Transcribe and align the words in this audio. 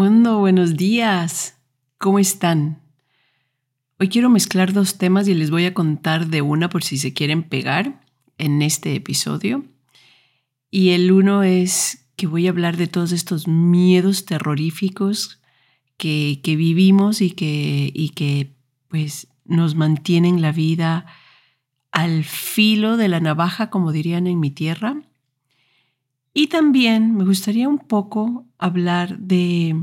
Buenos 0.00 0.78
días. 0.78 1.58
¿Cómo 1.98 2.18
están? 2.18 2.80
Hoy 3.98 4.08
quiero 4.08 4.30
mezclar 4.30 4.72
dos 4.72 4.96
temas 4.96 5.28
y 5.28 5.34
les 5.34 5.50
voy 5.50 5.66
a 5.66 5.74
contar 5.74 6.28
de 6.28 6.40
una 6.40 6.70
por 6.70 6.82
si 6.82 6.96
se 6.96 7.12
quieren 7.12 7.42
pegar 7.42 8.00
en 8.38 8.62
este 8.62 8.94
episodio. 8.94 9.62
Y 10.70 10.90
el 10.90 11.12
uno 11.12 11.42
es 11.42 12.06
que 12.16 12.26
voy 12.26 12.46
a 12.46 12.50
hablar 12.50 12.78
de 12.78 12.86
todos 12.86 13.12
estos 13.12 13.46
miedos 13.46 14.24
terroríficos 14.24 15.42
que, 15.98 16.40
que 16.42 16.56
vivimos 16.56 17.20
y 17.20 17.32
que, 17.32 17.92
y 17.94 18.08
que 18.08 18.54
pues 18.88 19.28
nos 19.44 19.74
mantienen 19.74 20.40
la 20.40 20.52
vida 20.52 21.04
al 21.92 22.24
filo 22.24 22.96
de 22.96 23.08
la 23.08 23.20
navaja, 23.20 23.68
como 23.68 23.92
dirían 23.92 24.26
en 24.26 24.40
mi 24.40 24.50
tierra 24.50 25.02
y 26.40 26.46
también 26.46 27.18
me 27.18 27.24
gustaría 27.26 27.68
un 27.68 27.76
poco 27.76 28.46
hablar 28.56 29.18
de, 29.18 29.76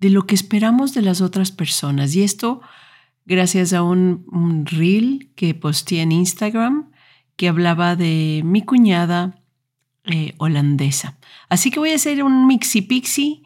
de 0.00 0.10
lo 0.10 0.26
que 0.26 0.34
esperamos 0.34 0.92
de 0.92 1.02
las 1.02 1.20
otras 1.20 1.52
personas. 1.52 2.16
Y 2.16 2.24
esto 2.24 2.62
gracias 3.26 3.72
a 3.72 3.84
un, 3.84 4.64
reel 4.66 5.30
que 5.36 5.54
posteé 5.54 6.02
en 6.02 6.10
Instagram 6.10 6.90
que 7.36 7.46
hablaba 7.46 7.94
de 7.94 8.42
mi 8.44 8.62
cuñada 8.62 9.40
eh, 10.02 10.34
holandesa. 10.38 11.16
Así 11.48 11.70
que 11.70 11.78
voy 11.78 11.90
a 11.90 11.94
hacer 11.94 12.24
un 12.24 12.48
mixi 12.48 12.82
pixi. 12.82 13.44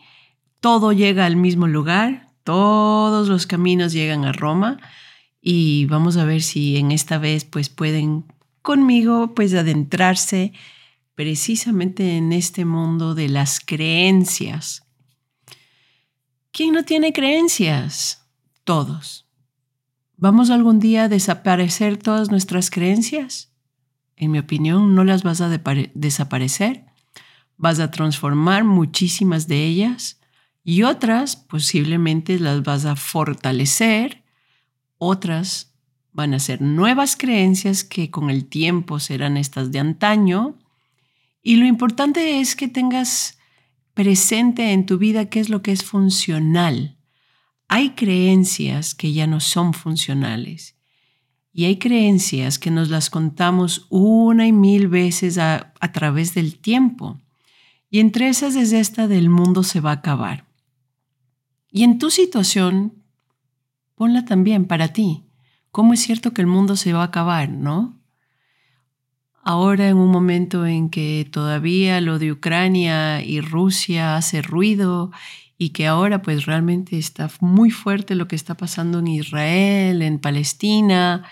Todo 0.60 0.92
llega 0.92 1.26
al 1.26 1.36
mismo 1.36 1.66
lugar, 1.66 2.30
todos 2.44 3.28
los 3.28 3.46
caminos 3.46 3.92
llegan 3.92 4.24
a 4.24 4.32
Roma 4.32 4.78
y 5.42 5.84
vamos 5.84 6.16
a 6.16 6.24
ver 6.24 6.40
si 6.40 6.78
en 6.78 6.92
esta 6.92 7.18
vez 7.18 7.44
pues 7.44 7.68
pueden 7.68 8.24
conmigo 8.62 9.34
pues 9.34 9.52
adentrarse 9.52 10.54
precisamente 11.20 12.16
en 12.16 12.32
este 12.32 12.64
mundo 12.64 13.14
de 13.14 13.28
las 13.28 13.60
creencias. 13.60 14.86
¿Quién 16.50 16.72
no 16.72 16.86
tiene 16.86 17.12
creencias? 17.12 18.26
Todos. 18.64 19.28
¿Vamos 20.16 20.48
algún 20.48 20.80
día 20.80 21.04
a 21.04 21.08
desaparecer 21.10 21.98
todas 21.98 22.30
nuestras 22.30 22.70
creencias? 22.70 23.52
En 24.16 24.30
mi 24.30 24.38
opinión, 24.38 24.94
no 24.94 25.04
las 25.04 25.22
vas 25.22 25.42
a 25.42 25.50
desaparecer. 25.50 26.86
Vas 27.58 27.80
a 27.80 27.90
transformar 27.90 28.64
muchísimas 28.64 29.46
de 29.46 29.66
ellas 29.66 30.20
y 30.64 30.84
otras 30.84 31.36
posiblemente 31.36 32.38
las 32.38 32.62
vas 32.62 32.86
a 32.86 32.96
fortalecer. 32.96 34.24
Otras 34.96 35.74
van 36.12 36.32
a 36.32 36.38
ser 36.38 36.62
nuevas 36.62 37.14
creencias 37.14 37.84
que 37.84 38.10
con 38.10 38.30
el 38.30 38.46
tiempo 38.46 39.00
serán 39.00 39.36
estas 39.36 39.70
de 39.70 39.80
antaño 39.80 40.56
y 41.42 41.56
lo 41.56 41.66
importante 41.66 42.40
es 42.40 42.56
que 42.56 42.68
tengas 42.68 43.38
presente 43.94 44.72
en 44.72 44.86
tu 44.86 44.98
vida 44.98 45.30
qué 45.30 45.40
es 45.40 45.48
lo 45.48 45.62
que 45.62 45.72
es 45.72 45.84
funcional. 45.84 46.96
Hay 47.68 47.90
creencias 47.90 48.94
que 48.94 49.12
ya 49.12 49.26
no 49.26 49.40
son 49.40 49.74
funcionales 49.74 50.76
y 51.52 51.64
hay 51.64 51.78
creencias 51.78 52.58
que 52.58 52.70
nos 52.70 52.88
las 52.88 53.10
contamos 53.10 53.86
una 53.90 54.46
y 54.46 54.52
mil 54.52 54.88
veces 54.88 55.38
a, 55.38 55.72
través 55.92 56.34
del 56.34 56.58
tiempo. 56.58 57.20
Y 57.90 57.98
entre 57.98 58.28
esas 58.28 58.54
es 58.54 58.72
esta 58.72 59.08
del 59.08 59.28
mundo 59.28 59.62
se 59.62 59.80
va 59.80 59.90
a 59.90 59.94
acabar. 59.94 60.46
Y 61.70 61.82
en 61.82 61.98
tu 61.98 62.10
situación, 62.10 62.94
ponla 63.96 64.24
también 64.24 64.66
para 64.66 64.88
ti. 64.92 65.24
¿Cómo 65.72 65.92
es 65.92 66.00
cierto 66.00 66.32
que 66.32 66.40
el 66.40 66.46
mundo 66.46 66.76
se 66.76 66.92
va 66.92 67.02
a 67.02 67.06
acabar, 67.06 67.50
no? 67.50 67.99
Ahora 69.42 69.88
en 69.88 69.96
un 69.96 70.10
momento 70.10 70.66
en 70.66 70.90
que 70.90 71.28
todavía 71.30 72.00
lo 72.00 72.18
de 72.18 72.32
Ucrania 72.32 73.22
y 73.22 73.40
Rusia 73.40 74.16
hace 74.16 74.42
ruido 74.42 75.10
y 75.56 75.70
que 75.70 75.86
ahora 75.86 76.22
pues 76.22 76.46
realmente 76.46 76.98
está 76.98 77.30
muy 77.40 77.70
fuerte 77.70 78.14
lo 78.14 78.28
que 78.28 78.36
está 78.36 78.56
pasando 78.56 78.98
en 78.98 79.08
Israel, 79.08 80.02
en 80.02 80.18
Palestina, 80.18 81.24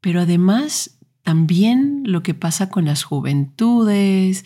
pero 0.00 0.22
además 0.22 0.98
también 1.22 2.02
lo 2.04 2.22
que 2.22 2.34
pasa 2.34 2.68
con 2.68 2.84
las 2.84 3.02
juventudes, 3.02 4.44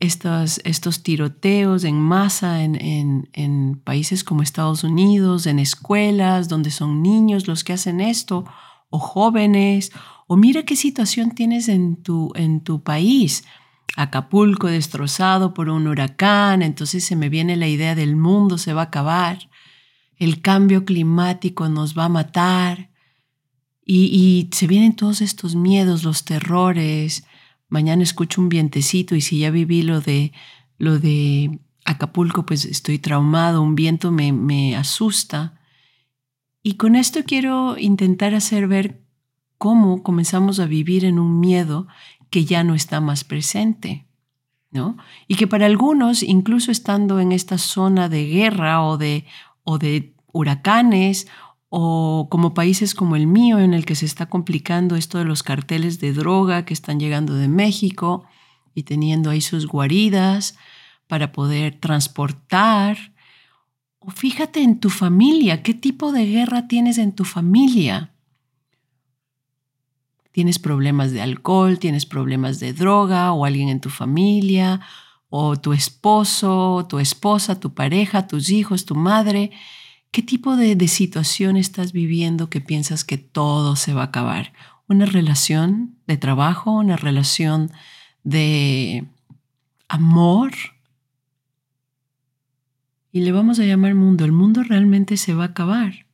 estos, 0.00 0.60
estos 0.64 1.02
tiroteos 1.02 1.84
en 1.84 2.00
masa 2.00 2.62
en, 2.62 2.80
en, 2.80 3.28
en 3.32 3.80
países 3.82 4.24
como 4.24 4.42
Estados 4.42 4.84
Unidos, 4.84 5.46
en 5.46 5.58
escuelas 5.58 6.48
donde 6.48 6.70
son 6.70 7.02
niños 7.02 7.46
los 7.46 7.64
que 7.64 7.72
hacen 7.72 8.00
esto, 8.00 8.44
o 8.90 8.98
jóvenes, 8.98 9.92
o 10.26 10.36
mira 10.36 10.64
qué 10.64 10.76
situación 10.76 11.32
tienes 11.32 11.68
en 11.68 11.96
tu, 12.02 12.32
en 12.34 12.60
tu 12.62 12.82
país. 12.82 13.44
Acapulco 13.96 14.68
destrozado 14.68 15.54
por 15.54 15.68
un 15.68 15.86
huracán, 15.88 16.62
entonces 16.62 17.04
se 17.04 17.16
me 17.16 17.28
viene 17.28 17.56
la 17.56 17.68
idea 17.68 17.94
del 17.94 18.16
mundo 18.16 18.58
se 18.58 18.72
va 18.72 18.82
a 18.82 18.84
acabar, 18.84 19.50
el 20.16 20.40
cambio 20.40 20.84
climático 20.84 21.68
nos 21.68 21.96
va 21.96 22.04
a 22.04 22.08
matar 22.08 22.90
y, 23.90 24.50
se 24.52 24.66
vienen 24.66 24.94
todos 24.94 25.22
estos 25.22 25.54
miedos, 25.54 26.04
los 26.04 26.26
terrores. 26.26 27.24
Mañana 27.70 28.02
escucho 28.02 28.42
un 28.42 28.50
vientecito 28.50 29.14
y 29.14 29.22
si 29.22 29.38
ya 29.38 29.50
viví 29.50 29.80
lo 29.80 30.02
de, 30.02 30.32
lo 30.76 30.98
de 30.98 31.58
Acapulco, 31.86 32.44
pues 32.44 32.66
estoy 32.66 32.98
traumado, 32.98 33.62
un 33.62 33.74
viento 33.74 34.12
me, 34.12 34.30
me 34.32 34.76
asusta. 34.76 35.57
Y 36.68 36.74
con 36.74 36.96
esto 36.96 37.20
quiero 37.24 37.78
intentar 37.78 38.34
hacer 38.34 38.68
ver 38.68 39.00
cómo 39.56 40.02
comenzamos 40.02 40.60
a 40.60 40.66
vivir 40.66 41.06
en 41.06 41.18
un 41.18 41.40
miedo 41.40 41.86
que 42.28 42.44
ya 42.44 42.62
no 42.62 42.74
está 42.74 43.00
más 43.00 43.24
presente. 43.24 44.06
¿no? 44.70 44.98
Y 45.28 45.36
que 45.36 45.46
para 45.46 45.64
algunos, 45.64 46.22
incluso 46.22 46.70
estando 46.70 47.20
en 47.20 47.32
esta 47.32 47.56
zona 47.56 48.10
de 48.10 48.26
guerra 48.26 48.84
o 48.84 48.98
de, 48.98 49.24
o 49.64 49.78
de 49.78 50.14
huracanes, 50.30 51.26
o 51.70 52.28
como 52.30 52.52
países 52.52 52.94
como 52.94 53.16
el 53.16 53.26
mío, 53.26 53.58
en 53.60 53.72
el 53.72 53.86
que 53.86 53.94
se 53.94 54.04
está 54.04 54.26
complicando 54.26 54.94
esto 54.94 55.16
de 55.16 55.24
los 55.24 55.42
carteles 55.42 56.00
de 56.00 56.12
droga 56.12 56.66
que 56.66 56.74
están 56.74 57.00
llegando 57.00 57.32
de 57.32 57.48
México 57.48 58.26
y 58.74 58.82
teniendo 58.82 59.30
ahí 59.30 59.40
sus 59.40 59.66
guaridas 59.66 60.58
para 61.06 61.32
poder 61.32 61.80
transportar. 61.80 63.14
O 64.08 64.10
fíjate 64.10 64.62
en 64.62 64.80
tu 64.80 64.88
familia, 64.88 65.62
qué 65.62 65.74
tipo 65.74 66.12
de 66.12 66.24
guerra 66.24 66.66
tienes 66.66 66.96
en 66.96 67.12
tu 67.12 67.24
familia 67.24 68.12
tienes 70.38 70.60
problemas 70.60 71.10
de 71.10 71.20
alcohol, 71.20 71.80
tienes 71.80 72.06
problemas 72.06 72.60
de 72.60 72.72
droga 72.72 73.32
o 73.32 73.44
alguien 73.44 73.68
en 73.68 73.80
tu 73.80 73.90
familia 73.90 74.80
o 75.30 75.56
tu 75.56 75.72
esposo, 75.72 76.86
tu 76.88 77.00
esposa, 77.00 77.58
tu 77.58 77.74
pareja, 77.74 78.28
tus 78.28 78.48
hijos, 78.48 78.84
tu 78.84 78.94
madre. 78.94 79.50
¿Qué 80.12 80.22
tipo 80.22 80.54
de, 80.54 80.76
de 80.76 80.86
situación 80.86 81.56
estás 81.56 81.90
viviendo 81.90 82.50
que 82.50 82.60
piensas 82.60 83.02
que 83.02 83.18
todo 83.18 83.74
se 83.74 83.94
va 83.94 84.02
a 84.02 84.10
acabar? 84.12 84.52
¿Una 84.86 85.06
relación 85.06 85.96
de 86.06 86.18
trabajo? 86.18 86.70
¿Una 86.70 86.96
relación 86.96 87.72
de 88.22 89.08
amor? 89.88 90.52
Y 93.10 93.20
le 93.20 93.32
vamos 93.32 93.58
a 93.58 93.64
llamar 93.64 93.94
mundo. 93.94 94.24
El 94.24 94.32
mundo 94.32 94.62
realmente 94.62 95.16
se 95.16 95.34
va 95.34 95.44
a 95.44 95.48
acabar. 95.48 96.06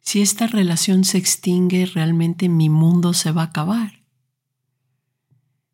Si 0.00 0.20
esta 0.20 0.46
relación 0.46 1.04
se 1.04 1.18
extingue, 1.18 1.86
realmente 1.86 2.48
mi 2.48 2.68
mundo 2.68 3.12
se 3.12 3.32
va 3.32 3.42
a 3.42 3.46
acabar. 3.46 4.02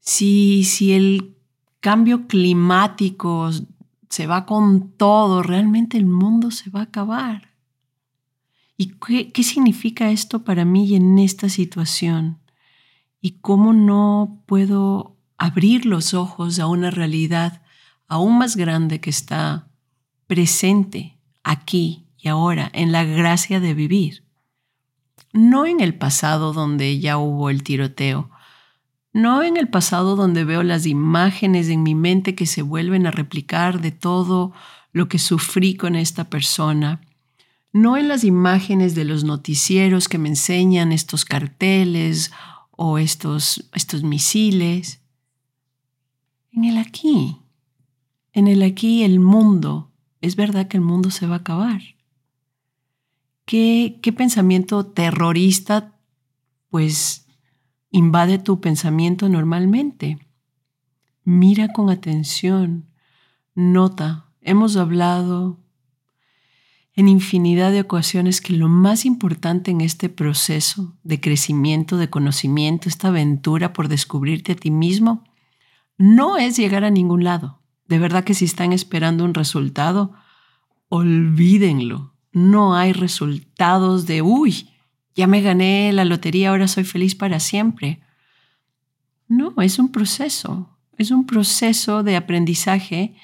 Si, 0.01 0.65
si 0.65 0.93
el 0.93 1.37
cambio 1.81 2.27
climático 2.27 3.51
se 4.11 4.27
va 4.27 4.45
con 4.45 4.91
todo, 4.91 5.43
realmente 5.43 5.97
el 5.97 6.07
mundo 6.07 6.51
se 6.51 6.71
va 6.71 6.81
a 6.81 6.85
acabar. 6.85 7.55
¿Y 8.77 8.95
qué, 8.99 9.33
qué 9.33 9.43
significa 9.43 10.11
esto 10.11 10.45
para 10.45 10.65
mí 10.65 10.95
en 10.95 11.19
esta 11.19 11.49
situación? 11.49 12.39
¿Y 13.21 13.39
cómo 13.41 13.73
no 13.73 14.43
puedo 14.47 15.17
abrir 15.39 15.87
los 15.87 16.13
ojos 16.13 16.59
a 16.59 16.67
una 16.67 16.91
realidad 16.91 17.63
aún 18.09 18.39
más 18.39 18.57
grande 18.57 19.01
que 19.01 19.11
está 19.11 19.69
presente 20.27 21.17
aquí 21.43 22.07
y 22.19 22.29
ahora, 22.29 22.71
en 22.73 22.93
la 22.93 23.05
gracia 23.05 23.61
de 23.61 23.75
vivir. 23.75 24.25
No 25.33 25.67
en 25.67 25.81
el 25.81 25.95
pasado 25.95 26.53
donde 26.53 26.99
ya 26.99 27.19
hubo 27.19 27.51
el 27.51 27.63
tiroteo, 27.63 28.31
no 29.13 29.43
en 29.43 29.57
el 29.57 29.69
pasado 29.69 30.17
donde 30.17 30.45
veo 30.45 30.63
las 30.63 30.87
imágenes 30.87 31.69
en 31.69 31.83
mi 31.83 31.95
mente 31.95 32.35
que 32.35 32.47
se 32.47 32.63
vuelven 32.63 33.07
a 33.07 33.11
replicar 33.11 33.81
de 33.81 33.91
todo 33.91 34.53
lo 34.93 35.09
que 35.09 35.19
sufrí 35.19 35.75
con 35.75 35.95
esta 35.95 36.29
persona, 36.29 37.01
no 37.73 37.97
en 37.97 38.09
las 38.09 38.25
imágenes 38.25 38.95
de 38.95 39.05
los 39.05 39.25
noticieros 39.25 40.09
que 40.09 40.19
me 40.19 40.31
enseñan 40.31 40.93
estos 40.93 41.25
carteles 41.25 42.33
o 42.71 42.99
estos, 42.99 43.69
estos 43.73 44.03
misiles, 44.03 45.01
en 46.53 46.65
el 46.65 46.79
aquí, 46.79 47.39
en 48.37 48.49
el 48.49 48.63
aquí 48.63 49.03
el 49.03 49.19
mundo, 49.19 49.91
es 50.21 50.37
verdad 50.37 50.69
que 50.69 50.77
el 50.77 50.83
mundo 50.83 51.11
se 51.11 51.27
va 51.27 51.37
a 51.37 51.39
acabar. 51.39 51.81
¿Qué, 53.47 53.99
qué 54.03 54.13
pensamiento 54.13 54.85
terrorista 54.85 55.99
pues 56.69 57.27
invade 57.91 58.39
tu 58.39 58.61
pensamiento 58.61 59.31
normalmente? 59.31 60.19
Mira 61.25 61.69
con 61.69 61.89
atención, 61.89 62.91
nota, 63.55 64.27
hemos 64.43 64.77
hablado 64.77 65.59
en 66.93 67.09
infinidad 67.09 67.73
de 67.73 67.81
ocasiones 67.81 68.43
que 68.43 68.53
lo 68.53 68.69
más 68.69 69.07
importante 69.07 69.71
en 69.71 69.81
este 69.81 70.11
proceso 70.11 70.95
de 71.05 71.23
crecimiento, 71.23 71.97
de 71.97 72.11
conocimiento, 72.11 72.91
esta 72.91 73.09
aventura 73.09 73.73
por 73.73 73.89
descubrirte 73.89 74.53
a 74.53 74.57
ti 74.57 74.71
mismo, 74.71 75.25
no 75.97 76.37
es 76.37 76.59
llegar 76.59 76.85
a 76.85 76.91
ningún 76.91 77.25
lado. 77.25 77.63
De 77.89 77.99
verdad 77.99 78.25
que 78.25 78.35
si 78.35 78.45
están 78.45 78.73
esperando 78.73 79.25
un 79.25 79.35
resultado, 79.35 80.13
olvídenlo. 80.89 82.15
No 82.33 82.75
hay 82.75 82.93
resultados 82.93 84.07
de, 84.07 84.23
uy, 84.23 84.71
ya 85.15 85.27
me 85.27 85.41
gané 85.41 85.93
la 85.93 86.05
lotería, 86.05 86.51
ahora 86.51 86.69
soy 86.69 86.85
feliz 86.85 87.15
para 87.15 87.41
siempre. 87.41 88.01
No, 89.29 89.55
es 89.63 89.79
un 89.79 89.91
proceso, 89.91 90.79
es 90.99 91.11
un 91.11 91.27
proceso 91.27 92.03
de 92.03 92.17
aprendizaje 92.17 93.17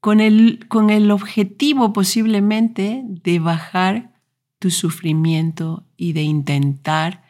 con 0.00 0.20
el, 0.20 0.66
con 0.68 0.90
el 0.90 1.10
objetivo 1.10 1.92
posiblemente 1.92 3.02
de 3.04 3.38
bajar 3.38 4.14
tu 4.58 4.70
sufrimiento 4.70 5.86
y 5.96 6.12
de 6.14 6.22
intentar 6.22 7.24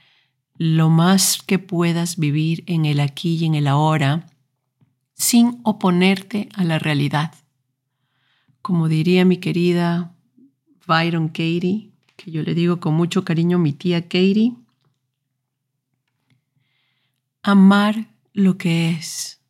lo 0.59 0.89
más 0.89 1.43
que 1.43 1.59
puedas 1.59 2.17
vivir 2.17 2.65
en 2.67 2.85
el 2.87 3.01
aquí 3.01 3.37
y 3.37 3.45
en 3.45 3.55
el 3.55 3.67
ahora 3.67 4.27
sin 5.17 5.61
oponerte 5.65 6.49
a 6.55 6.63
la 6.63 6.79
realidad. 6.79 7.35
Como 8.63 8.89
diría 8.89 9.25
mi 9.25 9.39
querida 9.39 10.15
Byron 10.87 11.29
Katie, 11.29 11.91
que 12.17 12.31
yo 12.31 12.43
le 12.43 12.55
digo 12.55 12.81
con 12.81 12.95
mucho 12.95 13.25
cariño 13.25 13.59
mi 13.59 13.73
tía 13.73 14.03
Katie, 14.03 14.55
amar 17.43 18.09
lo 18.33 18.59
que 18.59 18.91
es. 18.91 19.41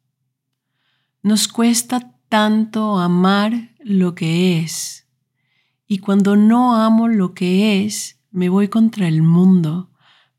Nos 1.22 1.48
cuesta 1.48 2.12
tanto 2.28 2.98
amar 2.98 3.74
lo 3.80 4.14
que 4.14 4.60
es. 4.60 5.06
Y 5.88 5.98
cuando 5.98 6.36
no 6.36 6.76
amo 6.76 7.08
lo 7.08 7.34
que 7.34 7.84
es, 7.84 8.18
me 8.30 8.48
voy 8.48 8.68
contra 8.68 9.08
el 9.08 9.22
mundo, 9.22 9.90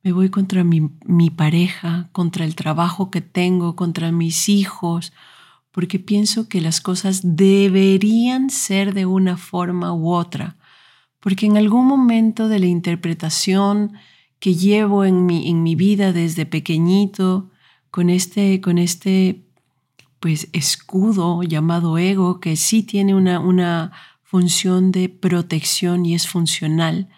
me 0.07 0.13
voy 0.13 0.30
contra 0.30 0.63
mi, 0.63 0.89
mi, 1.06 1.30
pareja, 1.30 2.07
contra 2.13 2.45
el 2.45 2.56
trabajo 2.56 3.12
que 3.12 3.19
tengo, 3.19 3.75
contra 3.75 4.09
mis 4.13 4.48
hijos, 4.48 5.12
porque 5.74 6.00
pienso 6.00 6.48
que 6.48 6.62
las 6.62 6.80
cosas 6.80 7.19
deberían 7.36 8.50
ser 8.50 8.94
de 8.94 9.06
una 9.06 9.36
forma 9.36 9.94
u 9.94 10.13
otra, 10.13 10.56
porque 11.19 11.45
en 11.45 11.57
algún 11.57 11.88
momento 11.88 12.48
de 12.48 12.59
la 12.59 12.68
interpretación 12.68 13.98
que 14.39 14.56
llevo 14.56 15.04
en 15.04 15.25
mi, 15.25 15.50
en 15.50 15.62
mi 15.62 15.75
vida 15.75 16.13
desde 16.13 16.45
pequeñito, 16.45 17.51
con 17.92 18.10
este, 18.10 18.62
con 18.62 18.77
este 18.77 19.44
pues 20.21 20.48
escudo 20.53 21.44
llamado 21.44 21.98
ego 21.98 22.39
que 22.39 22.56
sí 22.56 22.81
tiene 22.81 23.13
una, 23.13 23.42
una 23.42 23.92
función 24.24 24.94
de 24.94 25.10
protección 25.10 26.06
y 26.06 26.15
es 26.15 26.30
funcional, 26.30 27.10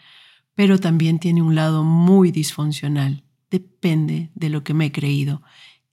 pero 0.60 0.78
también 0.78 1.20
tiene 1.20 1.42
un 1.42 1.56
lado 1.56 1.86
muy 1.86 2.32
disfuncional. 2.32 3.24
Depende 3.50 4.30
de 4.36 4.50
lo 4.50 4.62
que 4.62 4.74
me 4.74 4.88
he 4.88 4.92
creído 4.92 5.42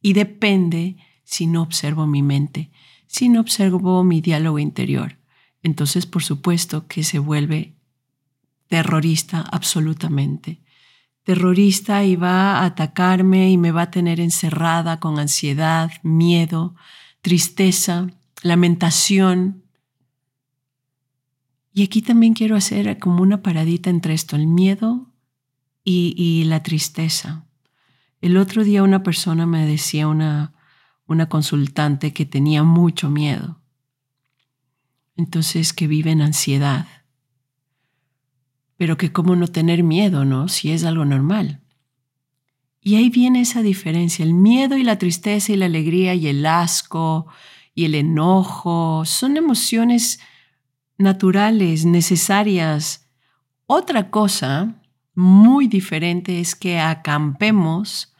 y 0.02 0.12
depende 0.12 0.96
si 1.22 1.46
no 1.46 1.62
observo 1.62 2.08
mi 2.08 2.20
mente, 2.20 2.72
si 3.06 3.28
no 3.28 3.38
observo 3.38 4.02
mi 4.02 4.20
diálogo 4.20 4.58
interior. 4.58 5.18
Entonces, 5.62 6.04
por 6.04 6.24
supuesto 6.24 6.88
que 6.88 7.04
se 7.04 7.20
vuelve 7.20 7.76
terrorista 8.66 9.42
absolutamente. 9.52 10.58
Terrorista 11.22 12.02
y 12.02 12.16
va 12.16 12.58
a 12.58 12.64
atacarme 12.64 13.52
y 13.52 13.58
me 13.58 13.70
va 13.70 13.82
a 13.82 13.90
tener 13.92 14.18
encerrada 14.18 14.98
con 14.98 15.20
ansiedad, 15.20 15.92
miedo, 16.02 16.74
tristeza, 17.20 18.08
lamentación. 18.42 19.62
Y 21.76 21.82
aquí 21.82 22.00
también 22.00 22.32
quiero 22.32 22.56
hacer 22.56 22.98
como 22.98 23.22
una 23.22 23.42
paradita 23.42 23.90
entre 23.90 24.14
esto, 24.14 24.34
el 24.34 24.46
miedo 24.46 25.12
y, 25.84 26.42
la 26.44 26.62
tristeza. 26.62 27.44
El 28.22 28.38
otro 28.38 28.64
día 28.64 28.82
una 28.82 29.02
persona 29.02 29.44
me 29.44 29.66
decía, 29.66 30.08
una, 30.08 30.54
una 31.06 31.28
consultante, 31.28 32.14
que 32.14 32.24
tenía 32.24 32.62
mucho 32.62 33.10
miedo. 33.10 33.60
Entonces 35.16 35.74
que 35.74 35.86
vive 35.86 36.12
en 36.12 36.22
ansiedad. 36.22 36.86
Pero 38.78 38.96
que 38.96 39.12
cómo 39.12 39.36
no 39.36 39.46
tener 39.46 39.82
miedo, 39.82 40.24
¿no? 40.24 40.48
Si 40.48 40.70
es 40.70 40.82
algo 40.82 41.04
normal. 41.04 41.60
Y 42.80 42.94
ahí 42.94 43.10
viene 43.10 43.42
esa 43.42 43.60
diferencia, 43.60 44.24
el 44.24 44.32
miedo 44.32 44.78
y 44.78 44.82
la 44.82 44.96
tristeza 44.96 45.52
y 45.52 45.56
la 45.56 45.66
alegría 45.66 46.14
y 46.14 46.26
el 46.28 46.46
asco 46.46 47.26
y 47.74 47.84
el 47.84 47.94
enojo 47.94 49.04
son 49.04 49.36
emociones 49.36 50.20
naturales, 50.98 51.84
necesarias. 51.84 53.08
Otra 53.66 54.10
cosa 54.10 54.80
muy 55.14 55.66
diferente 55.66 56.40
es 56.40 56.54
que 56.54 56.78
acampemos 56.78 58.14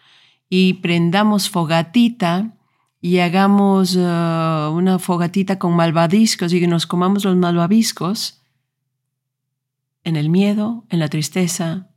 y 0.49 0.75
prendamos 0.75 1.51
fogatita 1.51 2.57
y 3.01 3.19
hagamos 3.19 3.95
uh, 3.97 4.71
una 4.73 4.99
fogatita 4.99 5.59
con 5.59 5.77
malvadiscos 5.77 6.53
y 6.53 6.61
que 6.61 6.67
nos 6.67 6.87
comamos 6.87 7.25
los 7.25 7.37
malvaviscos 7.37 8.43
en 10.03 10.17
el 10.17 10.31
miedo, 10.31 10.85
en 10.89 11.01
la 11.01 11.09
tristeza, 11.09 11.91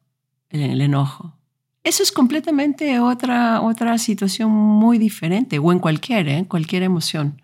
en 0.50 0.62
el 0.62 0.82
enojo. 0.82 1.40
Eso 1.84 2.04
es 2.04 2.12
completamente 2.12 3.00
otra, 3.00 3.62
otra 3.62 3.98
situación 3.98 4.52
muy 4.52 4.98
diferente, 4.98 5.60
o 5.60 5.72
en 5.72 5.80
cualquier, 5.80 6.28
¿eh? 6.28 6.46
cualquier 6.48 6.84
emoción, 6.84 7.42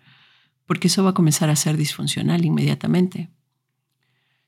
porque 0.66 0.88
eso 0.88 1.02
va 1.02 1.10
a 1.10 1.14
comenzar 1.14 1.48
a 1.48 1.56
ser 1.56 1.76
disfuncional 1.76 2.44
inmediatamente. 2.44 3.30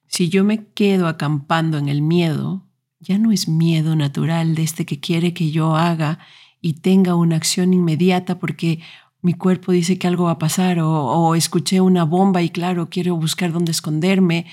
Si 0.09 0.29
yo 0.29 0.43
me 0.43 0.67
quedo 0.67 1.07
acampando 1.07 1.79
en 1.79 1.89
el 1.89 2.03
miedo, 2.03 2.67
ya 2.99 3.19
no 3.19 3.31
es 3.31 3.49
miedo 3.49 3.95
natural 3.95 4.55
de 4.55 4.63
este 4.63 4.85
que 4.85 5.01
quiere 5.01 5.33
que 5.33 5.51
yo 5.51 5.77
haga 5.77 6.19
y 6.61 6.75
tenga 6.75 7.15
una 7.15 7.37
acción 7.37 7.73
inmediata 7.73 8.39
porque 8.39 8.81
mi 9.21 9.35
cuerpo 9.35 9.73
dice 9.73 9.99
que 9.99 10.09
algo 10.09 10.25
va 10.25 10.33
a 10.33 10.39
pasar 10.39 10.81
o, 10.81 10.91
o 10.91 11.35
escuché 11.35 11.81
una 11.81 12.05
bomba 12.05 12.43
y 12.43 12.51
claro, 12.51 12.89
quiero 12.89 13.17
buscar 13.17 13.53
dónde 13.53 13.73
esconderme 13.73 14.47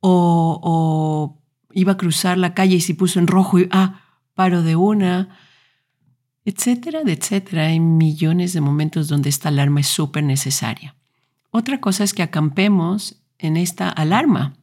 o, 0.00 0.60
o, 0.62 1.42
iba 1.72 1.92
a 1.92 1.96
cruzar 1.96 2.38
la 2.38 2.54
calle 2.54 2.76
y 2.76 2.80
se 2.80 2.94
puso 2.94 3.18
en 3.18 3.26
rojo 3.26 3.58
y, 3.58 3.68
ah, 3.70 4.02
paro 4.34 4.62
de 4.62 4.76
una, 4.76 5.36
etcétera, 6.44 7.00
etcétera. 7.04 7.66
Hay 7.66 7.80
millones 7.80 8.52
de 8.52 8.60
momentos 8.60 9.08
donde 9.08 9.28
esta 9.28 9.48
alarma 9.48 9.80
es 9.80 9.86
súper 9.86 10.24
necesaria. 10.24 10.96
Otra 11.50 11.80
cosa 11.80 12.04
es 12.04 12.14
que 12.14 12.22
acampemos 12.22 13.22
en 13.38 13.56
esta 13.56 13.88
alarma 13.88 14.54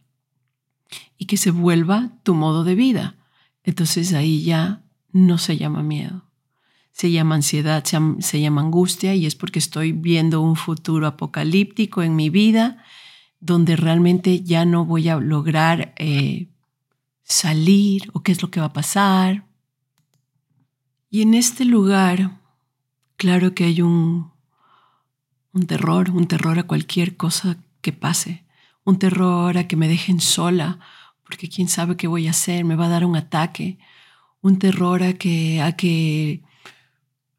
y 1.17 1.25
que 1.25 1.37
se 1.37 1.51
vuelva 1.51 2.11
tu 2.23 2.33
modo 2.33 2.63
de 2.63 2.75
vida. 2.75 3.15
Entonces 3.63 4.13
ahí 4.13 4.43
ya 4.43 4.83
no 5.11 5.37
se 5.37 5.57
llama 5.57 5.83
miedo, 5.83 6.23
se 6.91 7.11
llama 7.11 7.35
ansiedad, 7.35 7.83
se 7.83 8.41
llama 8.41 8.61
angustia 8.61 9.15
y 9.15 9.25
es 9.25 9.35
porque 9.35 9.59
estoy 9.59 9.91
viendo 9.91 10.41
un 10.41 10.55
futuro 10.55 11.07
apocalíptico 11.07 12.01
en 12.03 12.15
mi 12.15 12.29
vida 12.29 12.83
donde 13.39 13.75
realmente 13.75 14.41
ya 14.41 14.65
no 14.65 14.85
voy 14.85 15.09
a 15.09 15.17
lograr 15.17 15.93
eh, 15.97 16.49
salir 17.23 18.09
o 18.13 18.23
qué 18.23 18.31
es 18.31 18.41
lo 18.41 18.49
que 18.49 18.59
va 18.59 18.67
a 18.67 18.73
pasar. 18.73 19.45
Y 21.09 21.21
en 21.21 21.33
este 21.33 21.65
lugar, 21.65 22.39
claro 23.15 23.53
que 23.53 23.65
hay 23.65 23.81
un, 23.81 24.31
un 25.53 25.67
terror, 25.67 26.09
un 26.11 26.27
terror 26.27 26.59
a 26.59 26.63
cualquier 26.63 27.15
cosa 27.15 27.57
que 27.81 27.93
pase, 27.93 28.43
un 28.87 28.99
terror 28.99 29.57
a 29.57 29.67
que 29.67 29.75
me 29.75 29.89
dejen 29.89 30.21
sola, 30.21 30.79
porque 31.25 31.49
quién 31.49 31.67
sabe 31.67 31.97
qué 31.97 32.07
voy 32.07 32.27
a 32.27 32.29
hacer, 32.29 32.63
me 32.63 32.77
va 32.77 32.85
a 32.85 32.89
dar 32.89 33.03
un 33.03 33.17
ataque, 33.17 33.79
un 34.41 34.59
terror 34.59 35.03
a 35.03 35.11
que, 35.11 35.61
a 35.61 35.73
que 35.73 36.41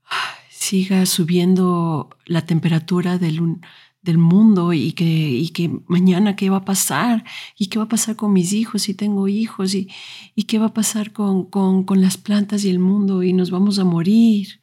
siga 0.51 1.07
subiendo 1.07 2.11
la 2.27 2.45
temperatura 2.45 3.17
del, 3.17 3.61
del 4.03 4.19
mundo 4.19 4.75
y 4.75 4.93
que, 4.93 5.07
y 5.07 5.49
que 5.49 5.71
mañana 5.87 6.37
qué 6.37 6.51
va 6.51 6.59
a 6.59 6.65
pasar 6.67 7.25
y 7.57 7.69
qué 7.69 7.79
va 7.79 7.87
a 7.87 7.89
pasar 7.89 8.15
con 8.15 8.35
mis 8.35 8.53
hijos 8.53 8.83
si 8.83 8.93
tengo 8.93 9.27
hijos 9.27 9.75
y, 9.75 9.89
y 10.35 10.43
qué 10.43 10.59
va 10.59 10.67
a 10.67 10.75
pasar 10.75 11.15
con, 11.15 11.47
con, 11.47 11.85
con 11.85 12.03
las 12.03 12.19
plantas 12.19 12.63
y 12.67 12.69
el 12.69 12.79
mundo 12.79 13.23
y 13.23 13.33
nos 13.33 13.51
vamos 13.51 13.79
a 13.79 13.85
morir. 13.85 14.61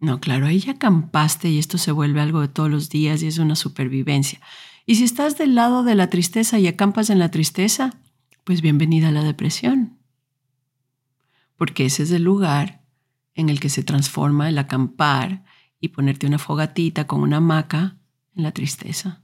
No, 0.00 0.18
claro, 0.18 0.46
ahí 0.46 0.58
ya 0.58 0.72
acampaste 0.72 1.48
y 1.48 1.58
esto 1.58 1.78
se 1.78 1.92
vuelve 1.92 2.20
algo 2.20 2.40
de 2.40 2.48
todos 2.48 2.68
los 2.68 2.88
días 2.88 3.22
y 3.22 3.28
es 3.28 3.38
una 3.38 3.54
supervivencia. 3.54 4.40
Y 4.84 4.96
si 4.96 5.04
estás 5.04 5.38
del 5.38 5.54
lado 5.54 5.84
de 5.84 5.94
la 5.94 6.10
tristeza 6.10 6.58
y 6.58 6.66
acampas 6.66 7.10
en 7.10 7.18
la 7.18 7.30
tristeza, 7.30 8.00
pues 8.44 8.62
bienvenida 8.62 9.08
a 9.08 9.12
la 9.12 9.22
depresión. 9.22 9.98
Porque 11.56 11.84
ese 11.86 12.02
es 12.02 12.10
el 12.10 12.24
lugar 12.24 12.82
en 13.34 13.48
el 13.48 13.60
que 13.60 13.68
se 13.68 13.84
transforma 13.84 14.48
el 14.48 14.58
acampar 14.58 15.44
y 15.80 15.88
ponerte 15.88 16.26
una 16.26 16.38
fogatita 16.38 17.06
con 17.06 17.20
una 17.20 17.38
hamaca 17.38 17.96
en 18.34 18.42
la 18.42 18.52
tristeza. 18.52 19.22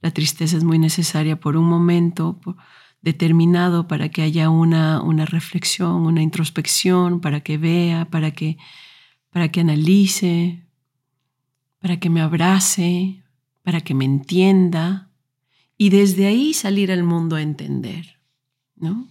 La 0.00 0.10
tristeza 0.10 0.56
es 0.56 0.64
muy 0.64 0.78
necesaria 0.78 1.38
por 1.38 1.56
un 1.56 1.66
momento 1.66 2.40
determinado 3.02 3.86
para 3.86 4.08
que 4.08 4.22
haya 4.22 4.50
una, 4.50 5.02
una 5.02 5.26
reflexión, 5.26 6.06
una 6.06 6.22
introspección, 6.22 7.20
para 7.20 7.40
que 7.40 7.58
vea, 7.58 8.06
para 8.06 8.30
que 8.30 8.56
para 9.30 9.48
que 9.50 9.60
analice, 9.60 10.66
para 11.78 11.98
que 11.98 12.10
me 12.10 12.20
abrace, 12.20 13.22
para 13.70 13.82
que 13.82 13.94
me 13.94 14.04
entienda 14.04 15.12
y 15.78 15.90
desde 15.90 16.26
ahí 16.26 16.54
salir 16.54 16.90
al 16.90 17.04
mundo 17.04 17.36
a 17.36 17.40
entender, 17.40 18.18
¿no? 18.74 19.06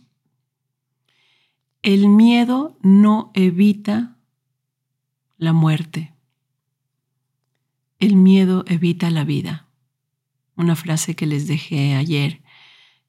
El 1.81 2.09
miedo 2.09 2.77
no 2.81 3.31
evita 3.35 4.17
la 5.37 5.53
muerte. 5.53 6.13
El 7.99 8.17
miedo 8.17 8.65
evita 8.67 9.09
la 9.11 9.23
vida. 9.23 9.69
Una 10.57 10.75
frase 10.75 11.15
que 11.15 11.25
les 11.25 11.47
dejé 11.47 11.95
ayer 11.95 12.41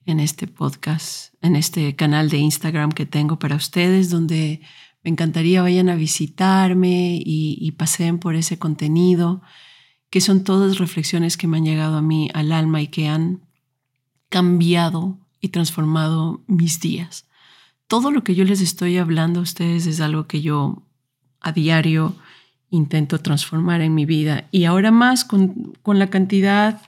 en 0.06 0.20
este 0.20 0.46
podcast, 0.46 1.34
en 1.42 1.56
este 1.56 1.96
canal 1.96 2.30
de 2.30 2.38
Instagram 2.38 2.92
que 2.92 3.06
tengo 3.06 3.40
para 3.40 3.56
ustedes, 3.56 4.08
donde 4.08 4.60
me 5.02 5.10
encantaría 5.10 5.62
vayan 5.62 5.88
a 5.88 5.96
visitarme 5.96 7.20
y, 7.20 7.72
pasen 7.72 8.20
por 8.20 8.36
ese 8.36 8.56
contenido, 8.56 9.42
que 10.10 10.20
son 10.20 10.44
todas 10.44 10.78
reflexiones 10.78 11.36
que 11.36 11.46
me 11.46 11.56
han 11.56 11.64
llegado 11.64 11.96
a 11.96 12.02
mí 12.02 12.28
al 12.34 12.52
alma 12.52 12.82
y 12.82 12.88
que 12.88 13.08
han 13.08 13.40
cambiado 14.28 15.18
y 15.40 15.48
transformado 15.48 16.42
mis 16.46 16.80
días. 16.80 17.26
Todo 17.86 18.10
lo 18.10 18.22
que 18.22 18.34
yo 18.34 18.44
les 18.44 18.60
estoy 18.60 18.98
hablando 18.98 19.40
a 19.40 19.44
ustedes 19.44 19.86
es 19.86 20.00
algo 20.00 20.26
que 20.26 20.42
yo 20.42 20.82
a 21.40 21.52
diario 21.52 22.14
intento 22.70 23.18
transformar 23.18 23.80
en 23.80 23.94
mi 23.94 24.04
vida. 24.04 24.46
Y 24.50 24.64
ahora 24.64 24.90
más 24.90 25.24
con, 25.24 25.72
con 25.82 25.98
la 25.98 26.08
cantidad 26.08 26.82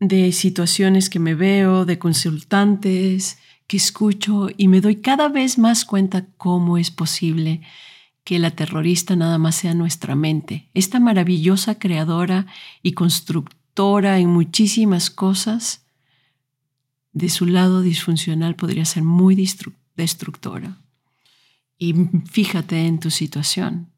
de 0.00 0.32
situaciones 0.32 1.08
que 1.08 1.18
me 1.18 1.34
veo, 1.34 1.84
de 1.84 1.98
consultantes, 1.98 3.38
que 3.66 3.76
escucho 3.76 4.48
y 4.56 4.68
me 4.68 4.80
doy 4.80 4.96
cada 4.96 5.28
vez 5.28 5.58
más 5.58 5.84
cuenta 5.84 6.26
cómo 6.36 6.76
es 6.76 6.90
posible 6.90 7.62
que 8.24 8.38
la 8.38 8.52
terrorista 8.52 9.16
nada 9.16 9.38
más 9.38 9.56
sea 9.56 9.74
nuestra 9.74 10.14
mente, 10.14 10.68
esta 10.74 11.00
maravillosa 11.00 11.78
creadora 11.78 12.46
y 12.82 12.92
constructora 12.92 14.18
en 14.18 14.28
muchísimas 14.28 15.10
cosas, 15.10 15.84
de 17.12 17.28
su 17.28 17.46
lado 17.46 17.82
disfuncional 17.82 18.56
podría 18.56 18.84
ser 18.84 19.02
muy 19.02 19.36
destructora. 19.96 20.78
Y 21.78 21.94
fíjate 22.30 22.86
en 22.86 23.00
tu 23.00 23.10
situación. 23.10 23.92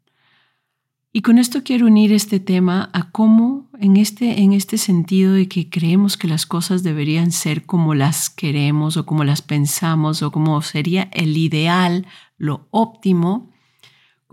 Y 1.13 1.23
con 1.23 1.39
esto 1.39 1.63
quiero 1.63 1.87
unir 1.87 2.13
este 2.13 2.41
tema 2.41 2.91
a 2.93 3.11
cómo, 3.13 3.69
en 3.79 3.97
este, 3.97 4.41
en 4.41 4.53
este 4.53 4.79
sentido 4.79 5.35
de 5.35 5.47
que 5.47 5.71
creemos 5.71 6.17
que 6.17 6.27
las 6.27 6.45
cosas 6.45 6.83
deberían 6.83 7.31
ser 7.31 7.67
como 7.67 7.95
las 7.95 8.31
queremos 8.31 8.97
o 8.97 9.07
como 9.07 9.23
las 9.23 9.41
pensamos 9.41 10.23
o 10.23 10.33
como 10.33 10.61
sería 10.61 11.05
el 11.13 11.37
ideal, 11.37 12.09
lo 12.37 12.67
óptimo, 12.73 13.54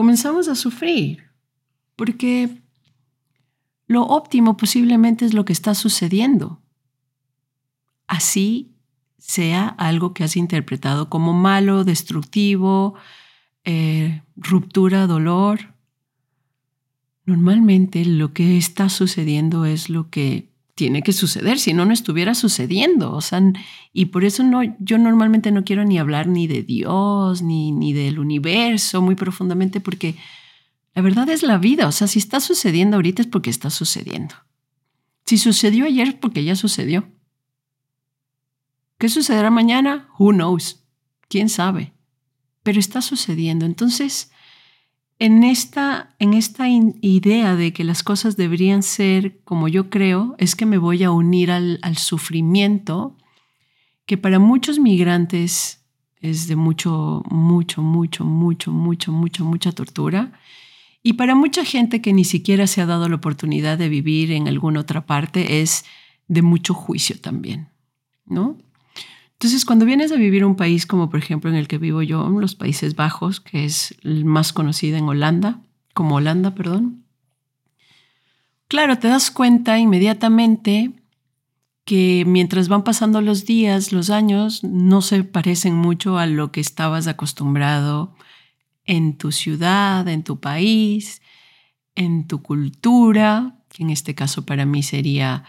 comenzamos 0.02 0.48
a 0.48 0.56
sufrir. 0.56 1.30
Porque 1.96 2.50
lo 3.86 4.02
óptimo 4.02 4.58
posiblemente 4.58 5.26
es 5.26 5.36
lo 5.36 5.46
que 5.46 5.54
está 5.54 5.76
sucediendo. 5.76 6.60
Así 8.08 8.74
sea 9.20 9.68
algo 9.68 10.16
que 10.16 10.24
has 10.24 10.36
interpretado 10.36 11.08
como 11.08 11.34
malo, 11.34 11.84
destructivo, 11.84 12.96
eh, 13.64 14.24
ruptura, 14.36 15.06
dolor 15.06 15.72
Normalmente 17.26 18.04
lo 18.04 18.34
que 18.34 18.58
está 18.58 18.90
sucediendo 18.90 19.66
es 19.66 19.90
lo 19.90 20.10
que 20.10 20.51
tiene 20.82 21.04
que 21.04 21.14
suceder, 21.14 21.60
si 21.60 21.76
no, 21.76 21.86
no 21.86 21.94
estuviera 21.94 22.34
sucediendo. 22.34 23.14
O 23.14 23.22
sea, 23.22 23.40
y 23.94 24.06
por 24.06 24.26
eso 24.26 24.44
no, 24.44 24.62
yo 24.80 24.98
normalmente 24.98 25.52
no 25.52 25.64
quiero 25.64 25.86
ni 25.86 26.00
hablar 26.00 26.26
ni 26.26 26.48
de 26.48 26.64
Dios, 26.64 27.44
ni, 27.44 27.72
ni 27.72 27.94
del 27.94 28.18
universo 28.18 29.00
muy 29.00 29.14
profundamente, 29.14 29.80
porque 29.80 30.16
la 30.96 31.04
verdad 31.04 31.30
es 31.30 31.44
la 31.44 31.60
vida. 31.60 31.86
O 31.88 31.92
sea, 31.92 32.08
si 32.08 32.18
está 32.18 32.40
sucediendo 32.40 32.96
ahorita 32.96 33.22
es 33.22 33.28
porque 33.28 33.52
está 33.52 33.70
sucediendo. 33.70 34.34
Si 35.24 35.38
sucedió 35.38 35.86
ayer 35.86 36.08
es 36.08 36.14
porque 36.16 36.44
ya 36.44 36.56
sucedió. 36.56 37.08
¿Qué 38.98 39.08
sucederá 39.08 39.52
mañana? 39.52 40.10
Who 40.18 40.32
knows? 40.32 40.84
¿Quién 41.28 41.50
sabe? 41.50 41.94
Pero 42.64 42.80
está 42.80 43.04
sucediendo. 43.04 43.68
Entonces, 43.68 44.31
en 45.22 45.44
esta, 45.44 46.16
en 46.18 46.34
esta 46.34 46.68
idea 46.68 47.56
de 47.56 47.74
que 47.74 47.84
las 47.84 48.02
cosas 48.02 48.38
deberían 48.38 48.82
ser 48.82 49.40
como 49.44 49.68
yo 49.68 49.92
creo, 49.92 50.34
es 50.40 50.56
que 50.56 50.66
me 50.66 50.80
voy 50.80 51.04
a 51.04 51.12
unir 51.12 51.52
al, 51.52 51.78
al 51.84 51.96
sufrimiento 51.98 53.16
que 54.08 54.18
para 54.18 54.40
muchos 54.40 54.80
migrantes 54.80 55.86
es 56.22 56.48
de 56.48 56.56
mucho, 56.56 57.22
mucho, 57.30 57.84
mucho, 57.84 58.26
mucho, 58.26 58.72
mucho, 58.72 59.12
mucho, 59.12 59.46
mucha 59.46 59.72
tortura. 59.72 60.32
Y 61.04 61.14
para 61.14 61.36
mucha 61.36 61.66
gente 61.66 62.02
que 62.02 62.14
ni 62.14 62.24
siquiera 62.24 62.66
se 62.66 62.82
ha 62.82 62.88
dado 62.88 63.08
la 63.08 63.18
oportunidad 63.18 63.78
de 63.78 63.90
vivir 63.90 64.32
en 64.32 64.48
alguna 64.48 64.80
otra 64.80 65.06
parte 65.06 65.62
es 65.62 65.86
de 66.28 66.42
mucho 66.42 66.74
juicio 66.74 67.22
también, 67.22 67.70
¿no? 68.26 68.58
Entonces, 69.42 69.66
cuando 69.66 69.88
vienes 69.88 70.12
a 70.12 70.18
vivir 70.18 70.46
un 70.46 70.56
país 70.56 70.86
como 70.86 71.10
por 71.10 71.20
ejemplo 71.20 71.50
en 71.50 71.56
el 71.56 71.68
que 71.68 71.80
vivo 71.80 72.04
yo, 72.04 72.30
los 72.30 72.54
Países 72.54 72.96
Bajos, 72.96 73.40
que 73.40 73.66
es 73.66 73.96
el 74.04 74.24
más 74.24 74.54
conocido 74.54 75.00
en 75.00 75.06
Holanda, 75.06 75.62
como 75.96 76.18
Holanda, 76.18 76.54
perdón, 76.54 77.06
claro, 78.68 79.00
te 79.00 79.08
das 79.08 79.32
cuenta 79.32 79.80
inmediatamente 79.80 80.92
que 81.86 82.24
mientras 82.28 82.68
van 82.68 82.84
pasando 82.84 83.20
los 83.20 83.46
días, 83.46 83.92
los 83.92 84.12
años, 84.12 84.64
no 84.64 85.02
se 85.02 85.24
parecen 85.24 85.74
mucho 85.74 86.20
a 86.20 86.28
lo 86.28 86.52
que 86.52 86.62
estabas 86.62 87.08
acostumbrado 87.08 88.14
en 88.86 89.18
tu 89.18 89.32
ciudad, 89.32 90.08
en 90.08 90.24
tu 90.24 90.40
país, 90.40 91.24
en 91.96 92.28
tu 92.28 92.44
cultura, 92.44 93.56
que 93.70 93.82
en 93.82 93.90
este 93.90 94.14
caso 94.14 94.46
para 94.46 94.68
mí 94.68 94.84
sería 94.84 95.46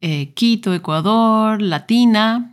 eh, 0.00 0.32
Quito, 0.34 0.72
Ecuador, 0.72 1.60
Latina, 1.60 2.52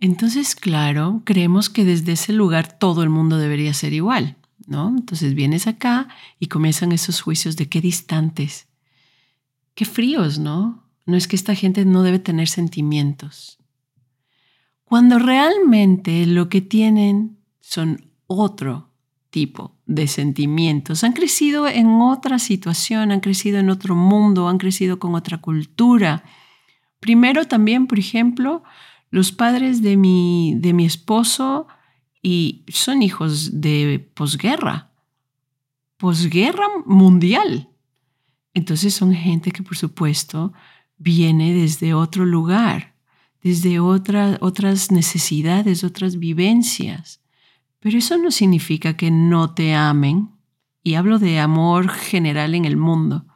entonces, 0.00 0.54
claro, 0.54 1.22
creemos 1.24 1.70
que 1.70 1.84
desde 1.84 2.12
ese 2.12 2.32
lugar 2.32 2.78
todo 2.78 3.02
el 3.02 3.08
mundo 3.08 3.38
debería 3.38 3.72
ser 3.72 3.92
igual, 3.92 4.36
¿no? 4.66 4.88
Entonces 4.88 5.34
vienes 5.34 5.66
acá 5.66 6.08
y 6.38 6.48
comienzan 6.48 6.92
esos 6.92 7.20
juicios 7.20 7.56
de 7.56 7.68
qué 7.68 7.80
distantes, 7.80 8.68
qué 9.74 9.84
fríos, 9.84 10.38
¿no? 10.38 10.84
No 11.06 11.16
es 11.16 11.28
que 11.28 11.36
esta 11.36 11.54
gente 11.54 11.84
no 11.84 12.02
debe 12.02 12.18
tener 12.18 12.48
sentimientos. 12.48 13.58
Cuando 14.84 15.18
realmente 15.18 16.26
lo 16.26 16.48
que 16.48 16.60
tienen 16.60 17.38
son 17.60 18.10
otro 18.26 18.90
tipo 19.30 19.76
de 19.84 20.06
sentimientos. 20.06 21.04
Han 21.04 21.12
crecido 21.12 21.68
en 21.68 22.00
otra 22.00 22.38
situación, 22.38 23.12
han 23.12 23.20
crecido 23.20 23.58
en 23.58 23.68
otro 23.70 23.94
mundo, 23.94 24.48
han 24.48 24.58
crecido 24.58 24.98
con 24.98 25.14
otra 25.14 25.42
cultura. 25.42 26.24
Primero 27.00 27.46
también, 27.46 27.86
por 27.86 27.98
ejemplo, 27.98 28.62
los 29.10 29.32
padres 29.32 29.82
de 29.82 29.96
mi, 29.96 30.54
de 30.58 30.72
mi 30.72 30.84
esposo 30.84 31.66
y 32.22 32.64
son 32.68 33.02
hijos 33.02 33.60
de 33.60 34.10
posguerra, 34.14 34.90
posguerra 35.96 36.66
mundial. 36.84 37.68
Entonces 38.54 38.94
son 38.94 39.14
gente 39.14 39.50
que 39.52 39.62
por 39.62 39.76
supuesto 39.76 40.52
viene 40.98 41.54
desde 41.54 41.94
otro 41.94 42.24
lugar, 42.24 42.94
desde 43.42 43.78
otras 43.80 44.90
necesidades, 44.90 45.84
otras 45.84 46.18
vivencias. 46.18 47.20
Pero 47.80 47.98
eso 47.98 48.18
no 48.18 48.30
significa 48.30 48.96
que 48.96 49.10
no 49.10 49.54
te 49.54 49.74
amen, 49.74 50.30
y 50.82 50.94
hablo 50.94 51.18
de 51.18 51.40
amor 51.40 51.88
general 51.88 52.54
en 52.54 52.64
el 52.64 52.76
mundo 52.76 53.26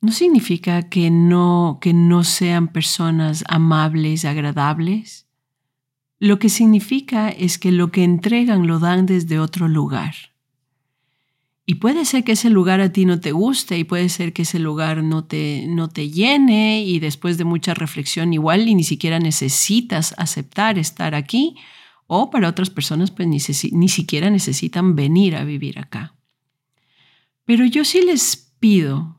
no 0.00 0.12
significa 0.12 0.88
que 0.88 1.10
no, 1.10 1.78
que 1.80 1.92
no 1.92 2.22
sean 2.24 2.68
personas 2.68 3.44
amables, 3.48 4.24
agradables. 4.24 5.26
Lo 6.20 6.38
que 6.38 6.48
significa 6.48 7.28
es 7.30 7.58
que 7.58 7.72
lo 7.72 7.90
que 7.90 8.04
entregan 8.04 8.66
lo 8.66 8.78
dan 8.78 9.06
desde 9.06 9.38
otro 9.38 9.68
lugar. 9.68 10.14
Y 11.66 11.74
puede 11.74 12.04
ser 12.06 12.24
que 12.24 12.32
ese 12.32 12.48
lugar 12.48 12.80
a 12.80 12.92
ti 12.92 13.04
no 13.04 13.20
te 13.20 13.32
guste 13.32 13.76
y 13.76 13.84
puede 13.84 14.08
ser 14.08 14.32
que 14.32 14.42
ese 14.42 14.58
lugar 14.58 15.02
no 15.02 15.24
te, 15.24 15.66
no 15.68 15.88
te 15.88 16.08
llene 16.08 16.82
y 16.82 16.98
después 16.98 17.36
de 17.36 17.44
mucha 17.44 17.74
reflexión 17.74 18.32
igual 18.32 18.66
y 18.68 18.74
ni 18.74 18.84
siquiera 18.84 19.18
necesitas 19.18 20.14
aceptar 20.16 20.78
estar 20.78 21.14
aquí 21.14 21.56
o 22.06 22.30
para 22.30 22.48
otras 22.48 22.70
personas 22.70 23.10
pues 23.10 23.28
ni, 23.28 23.38
ni 23.72 23.88
siquiera 23.88 24.30
necesitan 24.30 24.96
venir 24.96 25.36
a 25.36 25.44
vivir 25.44 25.78
acá. 25.78 26.14
Pero 27.44 27.66
yo 27.66 27.84
sí 27.84 28.00
les 28.00 28.54
pido 28.58 29.17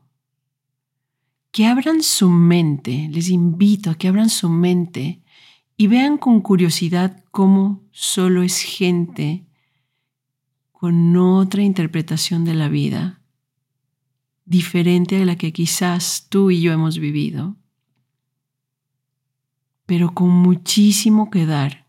que 1.50 1.66
abran 1.66 2.02
su 2.02 2.28
mente, 2.28 3.08
les 3.12 3.28
invito 3.28 3.90
a 3.90 3.96
que 3.96 4.08
abran 4.08 4.30
su 4.30 4.48
mente 4.48 5.22
y 5.76 5.86
vean 5.86 6.18
con 6.18 6.40
curiosidad 6.40 7.24
cómo 7.30 7.82
solo 7.90 8.42
es 8.42 8.60
gente 8.60 9.46
con 10.72 11.16
otra 11.16 11.62
interpretación 11.62 12.44
de 12.44 12.54
la 12.54 12.68
vida, 12.68 13.20
diferente 14.44 15.20
a 15.20 15.24
la 15.24 15.36
que 15.36 15.52
quizás 15.52 16.26
tú 16.28 16.50
y 16.50 16.60
yo 16.60 16.72
hemos 16.72 16.98
vivido, 16.98 17.56
pero 19.86 20.14
con 20.14 20.30
muchísimo 20.30 21.30
que 21.30 21.46
dar 21.46 21.86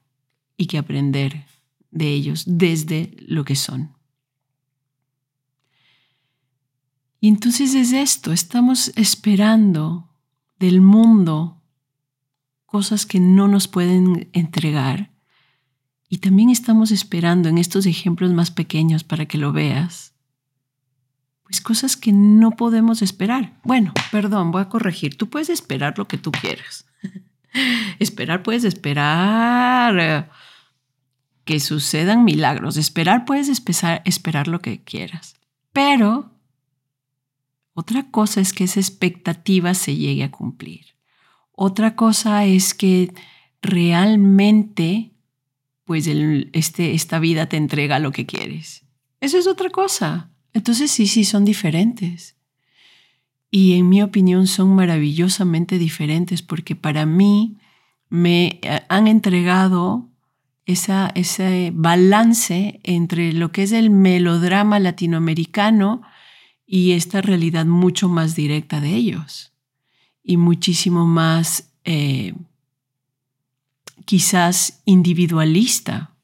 y 0.58 0.66
que 0.66 0.78
aprender 0.78 1.46
de 1.92 2.12
ellos 2.12 2.44
desde 2.48 3.16
lo 3.20 3.46
que 3.46 3.56
son. 3.56 4.01
Y 7.22 7.28
entonces 7.28 7.76
es 7.76 7.94
esto, 7.94 8.34
estamos 8.34 8.92
esperando 8.96 10.10
del 10.58 10.82
mundo 10.82 11.62
cosas 12.66 13.06
que 13.06 13.20
no 13.20 13.48
nos 13.48 13.68
pueden 13.68 14.32
entregar. 14.34 15.12
Y 16.10 16.18
también 16.18 16.50
estamos 16.50 16.90
esperando 16.90 17.48
en 17.48 17.60
estos 17.60 17.86
ejemplos 17.86 18.32
más 18.32 18.50
pequeños 18.50 19.04
para 19.04 19.28
que 19.28 19.38
lo 19.38 19.54
veas, 19.54 20.16
pues 21.44 21.62
cosas 21.62 21.96
que 21.96 22.12
no 22.12 22.52
podemos 22.52 23.04
esperar. 23.04 23.60
Bueno, 23.64 23.94
perdón, 24.12 24.50
voy 24.50 24.64
a 24.64 24.70
corregir. 24.70 25.16
Tú 25.16 25.30
puedes 25.30 25.50
esperar 25.50 26.00
lo 26.00 26.08
que 26.08 26.18
tú 26.18 26.32
quieras. 26.32 26.86
esperar 28.00 28.42
puedes 28.42 28.64
esperar 28.64 30.00
eh, 30.00 30.26
que 31.46 31.60
sucedan 31.60 32.24
milagros. 32.24 32.78
Esperar 32.78 33.26
puedes 33.26 33.48
esperar 33.50 34.48
lo 34.48 34.60
que 34.60 34.84
quieras. 34.84 35.36
Pero 35.72 36.31
otra 37.74 38.10
cosa 38.12 38.42
es 38.42 38.54
que 38.54 38.66
esa 38.66 38.80
expectativa 38.80 39.74
se 39.74 39.96
llegue 39.96 40.24
a 40.24 40.32
cumplir. 40.32 40.88
Otra 41.54 41.96
cosa 41.96 42.46
es 42.46 42.74
que 42.74 43.14
realmente, 43.62 45.12
pues 45.86 46.08
este, 46.08 46.94
esta 46.94 47.20
vida 47.20 47.48
te 47.48 47.58
entrega 47.58 48.00
lo 48.00 48.12
que 48.12 48.26
quieres. 48.26 48.84
Eso 49.20 49.38
es 49.38 49.48
otra 49.48 49.70
cosa. 49.70 50.32
Entonces 50.54 50.92
sí, 50.92 51.08
sí, 51.08 51.24
son 51.24 51.46
diferentes. 51.46 52.36
Y 53.50 53.74
en 53.74 53.90
mi 53.90 54.02
opinión 54.02 54.48
son 54.48 54.76
maravillosamente 54.76 55.78
diferentes 55.78 56.42
porque 56.42 56.76
para 56.76 57.06
mí 57.06 57.58
me 58.10 58.60
eh, 58.62 58.82
han 58.90 59.08
entregado 59.08 60.10
esa, 60.66 61.12
ese 61.16 61.72
balance 61.74 62.80
entre 62.84 63.34
lo 63.34 63.52
que 63.52 63.64
es 63.64 63.72
el 63.72 63.90
melodrama 63.90 64.80
latinoamericano 64.80 66.02
y 66.74 66.94
esta 66.94 67.20
realidad 67.22 67.66
mucho 67.66 68.08
más 68.08 68.34
directa 68.34 68.80
de 68.80 68.96
ellos 68.96 69.52
y 70.24 70.38
muchísimo 70.38 71.06
más 71.06 71.70
eh, 71.84 72.34
quizás 74.06 74.82
individualista. 74.86 76.16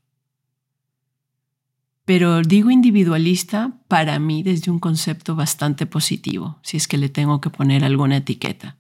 Pero 2.06 2.44
digo 2.44 2.72
individualista 2.72 3.78
para 3.90 4.20
mí 4.20 4.42
desde 4.42 4.72
un 4.72 4.80
concepto 4.80 5.36
bastante 5.36 5.86
positivo, 5.86 6.60
si 6.64 6.78
es 6.78 6.88
que 6.88 6.98
le 6.98 7.10
tengo 7.10 7.42
que 7.42 7.50
poner 7.50 7.84
alguna 7.84 8.16
etiqueta. 8.16 8.78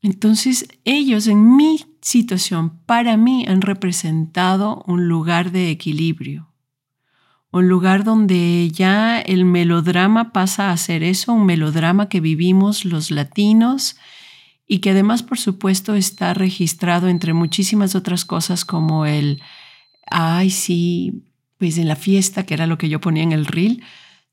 Entonces 0.00 0.66
ellos 0.86 1.26
en 1.26 1.56
mi 1.56 1.84
situación, 2.00 2.78
para 2.86 3.18
mí, 3.18 3.44
han 3.46 3.60
representado 3.60 4.82
un 4.86 5.08
lugar 5.08 5.52
de 5.52 5.68
equilibrio, 5.68 6.51
un 7.52 7.68
lugar 7.68 8.02
donde 8.02 8.70
ya 8.70 9.20
el 9.20 9.44
melodrama 9.44 10.32
pasa 10.32 10.70
a 10.70 10.76
ser 10.76 11.02
eso, 11.02 11.34
un 11.34 11.44
melodrama 11.46 12.08
que 12.08 12.20
vivimos 12.20 12.84
los 12.84 13.10
latinos 13.10 13.96
y 14.66 14.78
que 14.78 14.90
además, 14.90 15.22
por 15.22 15.38
supuesto, 15.38 15.94
está 15.94 16.32
registrado 16.32 17.08
entre 17.08 17.34
muchísimas 17.34 17.94
otras 17.94 18.24
cosas 18.24 18.64
como 18.64 19.04
el, 19.04 19.42
ay, 20.10 20.48
sí, 20.48 21.24
pues 21.58 21.76
en 21.76 21.88
la 21.88 21.96
fiesta, 21.96 22.46
que 22.46 22.54
era 22.54 22.66
lo 22.66 22.78
que 22.78 22.88
yo 22.88 23.00
ponía 23.00 23.22
en 23.22 23.32
el 23.32 23.44
reel, 23.44 23.82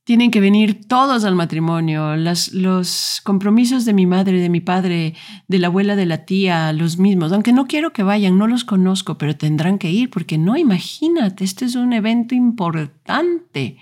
tienen 0.09 0.31
que 0.31 0.41
venir 0.41 0.87
todos 0.87 1.23
al 1.23 1.35
matrimonio, 1.35 2.15
los 2.15 3.21
compromisos 3.23 3.85
de 3.85 3.93
mi 3.93 4.07
madre, 4.07 4.41
de 4.41 4.49
mi 4.49 4.59
padre, 4.59 5.13
de 5.47 5.59
la 5.59 5.67
abuela, 5.67 5.95
de 5.95 6.07
la 6.07 6.25
tía, 6.25 6.73
los 6.73 6.97
mismos, 6.97 7.31
aunque 7.31 7.53
no 7.53 7.67
quiero 7.67 7.93
que 7.93 8.01
vayan, 8.01 8.35
no 8.35 8.47
los 8.47 8.63
conozco, 8.63 9.19
pero 9.19 9.37
tendrán 9.37 9.77
que 9.77 9.91
ir, 9.91 10.09
porque 10.09 10.39
no, 10.39 10.57
imagínate, 10.57 11.43
este 11.43 11.65
es 11.65 11.75
un 11.75 11.93
evento 11.93 12.33
importante. 12.33 13.77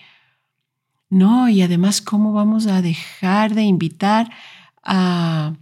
No, 1.09 1.47
y 1.47 1.61
además, 1.61 2.01
¿cómo 2.01 2.33
vamos 2.33 2.67
a 2.67 2.81
dejar 2.81 3.55
de 3.55 3.63
invitar 3.63 4.29
a, 4.83 5.53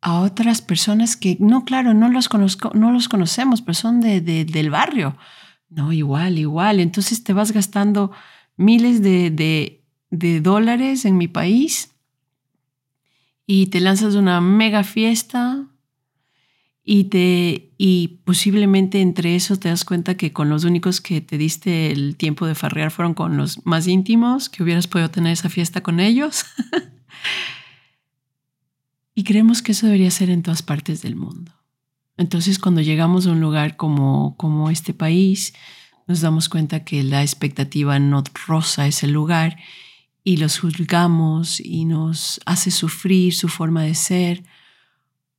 a 0.00 0.20
otras 0.20 0.62
personas 0.62 1.16
que, 1.16 1.36
no, 1.40 1.64
claro, 1.64 1.92
no 1.92 2.08
los, 2.08 2.28
conozco, 2.28 2.70
no 2.72 2.92
los 2.92 3.08
conocemos, 3.08 3.62
pero 3.62 3.74
son 3.74 4.00
de, 4.00 4.20
del 4.20 4.70
barrio? 4.70 5.16
No, 5.70 5.92
igual, 5.92 6.38
igual. 6.38 6.78
Entonces 6.78 7.24
te 7.24 7.32
vas 7.32 7.50
gastando 7.50 8.12
miles 8.56 9.02
de, 9.02 9.80
dólares 10.10 11.04
en 11.04 11.16
mi 11.16 11.28
país 11.28 11.90
y 13.46 13.66
te 13.66 13.80
lanzas 13.80 14.14
una 14.14 14.40
mega 14.40 14.84
fiesta 14.84 15.68
y, 16.84 17.04
te, 17.04 17.72
y 17.78 18.20
posiblemente 18.24 19.00
entre 19.00 19.36
eso 19.36 19.56
te 19.56 19.68
das 19.68 19.84
cuenta 19.84 20.16
que 20.16 20.32
con 20.32 20.48
los 20.48 20.64
únicos 20.64 21.00
que 21.00 21.20
te 21.20 21.38
diste 21.38 21.92
el 21.92 22.16
tiempo 22.16 22.46
de 22.46 22.54
farrear 22.54 22.90
fueron 22.90 23.14
con 23.14 23.36
los 23.36 23.64
más 23.64 23.86
íntimos, 23.86 24.48
que 24.48 24.62
hubieras 24.62 24.88
podido 24.88 25.10
tener 25.10 25.32
esa 25.32 25.48
fiesta 25.48 25.82
con 25.82 26.00
ellos. 26.00 26.44
y 29.14 29.24
creemos 29.24 29.62
que 29.62 29.72
eso 29.72 29.86
debería 29.86 30.10
ser 30.10 30.30
en 30.30 30.42
todas 30.42 30.62
partes 30.62 31.02
del 31.02 31.16
mundo. 31.16 31.52
Entonces 32.16 32.58
cuando 32.58 32.80
llegamos 32.80 33.26
a 33.26 33.32
un 33.32 33.40
lugar 33.40 33.76
como, 33.76 34.36
como 34.36 34.70
este 34.70 34.94
país, 34.94 35.54
nos 36.06 36.20
damos 36.20 36.48
cuenta 36.48 36.84
que 36.84 37.02
la 37.02 37.22
expectativa 37.22 37.98
no 37.98 38.22
roza 38.46 38.86
ese 38.86 39.06
lugar 39.06 39.58
y 40.24 40.36
los 40.36 40.58
juzgamos 40.58 41.60
y 41.60 41.84
nos 41.84 42.40
hace 42.46 42.70
sufrir 42.70 43.34
su 43.34 43.48
forma 43.48 43.82
de 43.82 43.94
ser, 43.94 44.44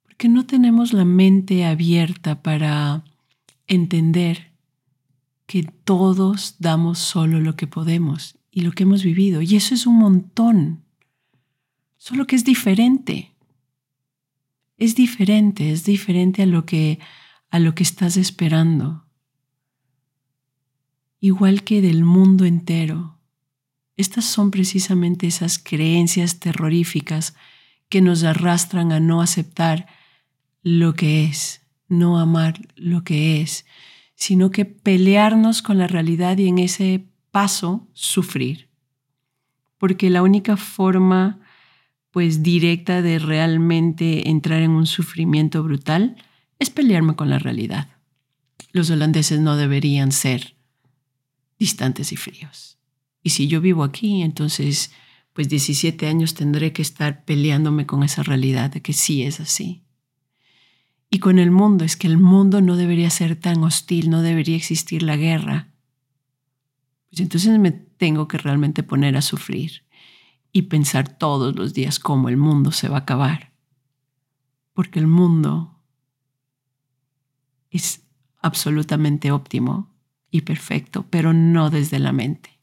porque 0.03 0.27
no 0.27 0.45
tenemos 0.45 0.93
la 0.93 1.05
mente 1.05 1.65
abierta 1.65 2.41
para 2.41 3.03
entender 3.67 4.51
que 5.45 5.63
todos 5.63 6.55
damos 6.59 6.99
solo 6.99 7.39
lo 7.39 7.55
que 7.55 7.67
podemos 7.67 8.37
y 8.51 8.61
lo 8.61 8.71
que 8.71 8.83
hemos 8.83 9.03
vivido. 9.03 9.41
Y 9.41 9.55
eso 9.55 9.73
es 9.73 9.85
un 9.85 9.97
montón, 9.97 10.83
solo 11.97 12.27
que 12.27 12.35
es 12.35 12.43
diferente. 12.43 13.31
Es 14.77 14.95
diferente, 14.95 15.71
es 15.71 15.85
diferente 15.85 16.41
a 16.41 16.45
lo 16.45 16.65
que, 16.65 16.99
a 17.49 17.59
lo 17.59 17.75
que 17.75 17.83
estás 17.83 18.17
esperando 18.17 19.02
igual 21.23 21.63
que 21.63 21.81
del 21.81 22.03
mundo 22.03 22.43
entero. 22.43 23.17
Estas 23.95 24.25
son 24.25 24.51
precisamente 24.51 25.25
esas 25.25 25.57
creencias 25.57 26.41
terroríficas 26.41 27.33
que 27.87 28.01
nos 28.01 28.25
arrastran 28.25 28.91
a 28.91 28.99
no 28.99 29.21
aceptar 29.21 29.87
lo 30.63 30.95
que 30.95 31.23
es, 31.23 31.61
no 31.87 32.19
amar 32.19 32.59
lo 32.75 33.05
que 33.05 33.39
es, 33.39 33.65
sino 34.15 34.51
que 34.51 34.65
pelearnos 34.65 35.61
con 35.61 35.77
la 35.77 35.87
realidad 35.87 36.37
y 36.39 36.49
en 36.49 36.59
ese 36.59 37.05
paso 37.31 37.87
sufrir. 37.93 38.67
Porque 39.77 40.09
la 40.09 40.23
única 40.23 40.57
forma 40.57 41.39
pues 42.11 42.43
directa 42.43 43.01
de 43.01 43.17
realmente 43.17 44.29
entrar 44.29 44.61
en 44.61 44.71
un 44.71 44.87
sufrimiento 44.87 45.63
brutal 45.63 46.17
es 46.59 46.69
pelearme 46.69 47.15
con 47.15 47.29
la 47.29 47.39
realidad. 47.39 47.87
Los 48.73 48.89
holandeses 48.89 49.39
no 49.39 49.55
deberían 49.55 50.11
ser 50.11 50.57
distantes 51.63 52.11
y 52.11 52.17
fríos. 52.17 52.77
Y 53.21 53.29
si 53.29 53.47
yo 53.47 53.61
vivo 53.61 53.85
aquí, 53.85 54.21
entonces, 54.21 54.91
pues 55.31 55.47
17 55.47 56.07
años 56.07 56.33
tendré 56.33 56.73
que 56.73 56.81
estar 56.81 57.23
peleándome 57.23 57.85
con 57.85 58.03
esa 58.03 58.21
realidad 58.21 58.69
de 58.69 58.81
que 58.81 58.91
sí 58.91 59.23
es 59.23 59.39
así. 59.39 59.85
Y 61.09 61.19
con 61.19 61.39
el 61.39 61.51
mundo, 61.51 61.85
es 61.85 61.95
que 61.95 62.07
el 62.07 62.17
mundo 62.17 62.59
no 62.59 62.75
debería 62.75 63.09
ser 63.09 63.37
tan 63.37 63.63
hostil, 63.63 64.09
no 64.09 64.21
debería 64.21 64.57
existir 64.57 65.03
la 65.03 65.15
guerra. 65.15 65.69
Pues 67.09 67.21
entonces 67.21 67.57
me 67.59 67.71
tengo 67.71 68.27
que 68.27 68.37
realmente 68.37 68.83
poner 68.83 69.15
a 69.15 69.21
sufrir 69.21 69.85
y 70.51 70.63
pensar 70.63 71.17
todos 71.17 71.55
los 71.55 71.73
días 71.73 71.97
cómo 71.97 72.27
el 72.27 72.35
mundo 72.35 72.73
se 72.73 72.89
va 72.89 72.97
a 72.97 73.01
acabar. 73.01 73.53
Porque 74.73 74.99
el 74.99 75.07
mundo 75.07 75.79
es 77.69 78.01
absolutamente 78.41 79.31
óptimo 79.31 79.92
y 80.33 80.41
perfecto, 80.41 81.05
pero 81.11 81.31
no 81.31 81.69
desde 81.69 81.99
la 81.99 82.11
mente. 82.11 82.59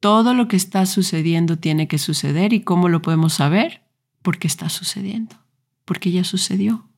Todo 0.00 0.34
lo 0.34 0.48
que 0.48 0.56
está 0.56 0.84
sucediendo 0.84 1.58
tiene 1.58 1.86
que 1.86 1.96
suceder 1.96 2.52
y 2.52 2.62
¿cómo 2.62 2.88
lo 2.88 3.02
podemos 3.02 3.34
saber? 3.34 3.84
Porque 4.20 4.48
está 4.48 4.68
sucediendo, 4.68 5.36
porque 5.84 6.10
ya 6.10 6.24
sucedió. 6.24 6.88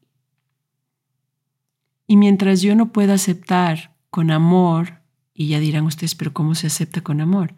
Y 2.07 2.17
mientras 2.17 2.63
yo 2.63 2.75
no 2.75 2.93
pueda 2.93 3.15
aceptar 3.15 3.95
con 4.11 4.31
amor 4.31 5.03
Y 5.35 5.49
ya 5.49 5.61
dirán 5.61 5.85
ustedes, 5.85 6.15
pero 6.15 6.33
¿cómo 6.33 6.55
se 6.55 6.69
acepta 6.69 7.03
con 7.03 7.21
amor? 7.21 7.57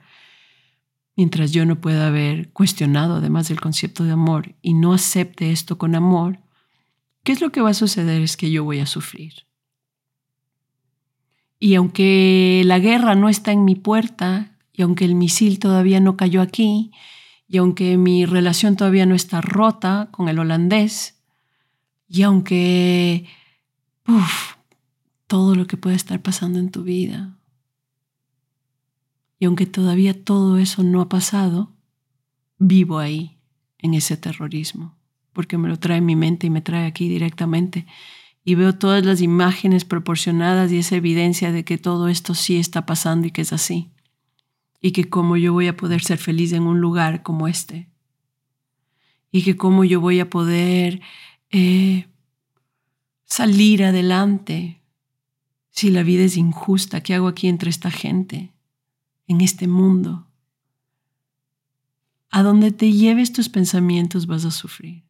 Mientras 1.15 1.53
yo 1.53 1.65
no 1.65 1.81
pueda 1.81 2.09
haber 2.09 2.51
cuestionado 2.51 3.15
además 3.15 3.47
del 3.47 3.61
concepto 3.61 4.03
de 4.03 4.11
amor 4.11 4.57
y 4.63 4.75
no 4.75 4.93
acepte 4.93 5.53
esto 5.53 5.79
con 5.79 5.95
amor, 5.95 6.41
¿qué 7.23 7.31
es 7.31 7.41
lo 7.41 7.53
que 7.53 7.61
va 7.61 7.71
a 7.71 7.75
suceder? 7.75 8.21
Es 8.21 8.37
que 8.37 8.51
yo 8.51 8.65
voy 8.65 8.81
a 8.81 8.87
sufrir. 8.87 9.48
Y 11.59 11.75
aunque 11.75 12.63
la 12.65 12.79
guerra 12.79 13.15
no 13.15 13.29
está 13.29 13.53
en 13.53 13.65
mi 13.65 13.75
puerta, 13.75 14.57
y 14.73 14.83
aunque 14.83 15.05
el 15.05 15.15
misil 15.15 15.59
todavía 15.59 16.01
no 16.01 16.17
cayó 16.17 16.41
aquí, 16.41 16.93
y 17.49 17.57
aunque 17.57 17.97
mi 17.97 18.27
relación 18.27 18.77
todavía 18.77 19.07
no 19.07 19.15
está 19.15 19.41
rota 19.41 20.09
con 20.11 20.29
el 20.29 20.39
holandés, 20.39 21.21
y 22.09 22.23
aunque 22.23 23.27
todo 25.27 25.55
lo 25.55 25.67
que 25.67 25.77
puede 25.77 25.97
estar 25.97 26.23
pasando 26.23 26.59
en 26.59 26.71
tu 26.71 26.83
vida, 26.85 27.37
y 29.39 29.45
aunque 29.45 29.67
todavía 29.67 30.25
todo 30.25 30.59
eso 30.59 30.83
no 30.83 31.01
ha 31.01 31.09
pasado, 31.09 31.73
vivo 32.59 32.99
ahí, 32.99 33.39
en 33.79 33.95
ese 33.95 34.17
terrorismo, 34.17 34.97
porque 35.33 35.57
me 35.59 35.69
lo 35.69 35.79
trae 35.79 36.01
mi 36.01 36.17
mente 36.17 36.49
y 36.49 36.51
me 36.51 36.61
trae 36.61 36.87
aquí 36.87 37.09
directamente 37.09 37.87
y 38.49 38.55
veo 38.55 38.75
todas 38.75 39.05
las 39.05 39.21
imágenes 39.21 39.85
proporcionadas 39.85 40.73
y 40.73 40.79
esa 40.79 40.97
evidencia 40.97 41.53
de 41.53 41.67
que 41.67 41.77
todo 41.77 42.09
esto 42.09 42.35
sí 42.35 42.57
está 42.57 42.87
pasando 42.87 43.27
y 43.27 43.31
que 43.31 43.43
es 43.43 43.53
así. 43.53 43.91
Y 44.81 44.93
que 44.93 45.11
cómo 45.11 45.37
yo 45.37 45.53
voy 45.53 45.67
a 45.67 45.77
poder 45.77 46.03
ser 46.03 46.17
feliz 46.17 46.55
en 46.55 46.63
un 46.63 46.81
lugar 46.81 47.23
como 47.23 47.47
este. 47.47 47.91
Y 49.31 49.43
que 49.43 49.59
cómo 49.59 49.85
yo 49.85 50.01
voy 50.01 50.19
a 50.21 50.31
poder 50.31 51.03
eh, 51.51 52.07
salir 53.27 53.85
adelante 53.85 54.81
si 55.69 55.91
la 55.91 56.03
vida 56.03 56.25
es 56.25 56.39
injusta. 56.39 57.03
¿Qué 57.03 57.13
hago 57.13 57.29
aquí 57.29 57.49
entre 57.49 57.69
esta 57.69 57.91
gente? 57.91 58.55
En 59.27 59.43
este 59.43 59.69
mundo. 59.69 60.27
A 62.31 62.43
donde 62.43 62.73
te 62.73 62.93
lleves 62.93 63.31
tus 63.31 63.51
pensamientos 63.51 64.27
vas 64.27 64.47
a 64.47 64.51
sufrir. 64.51 65.08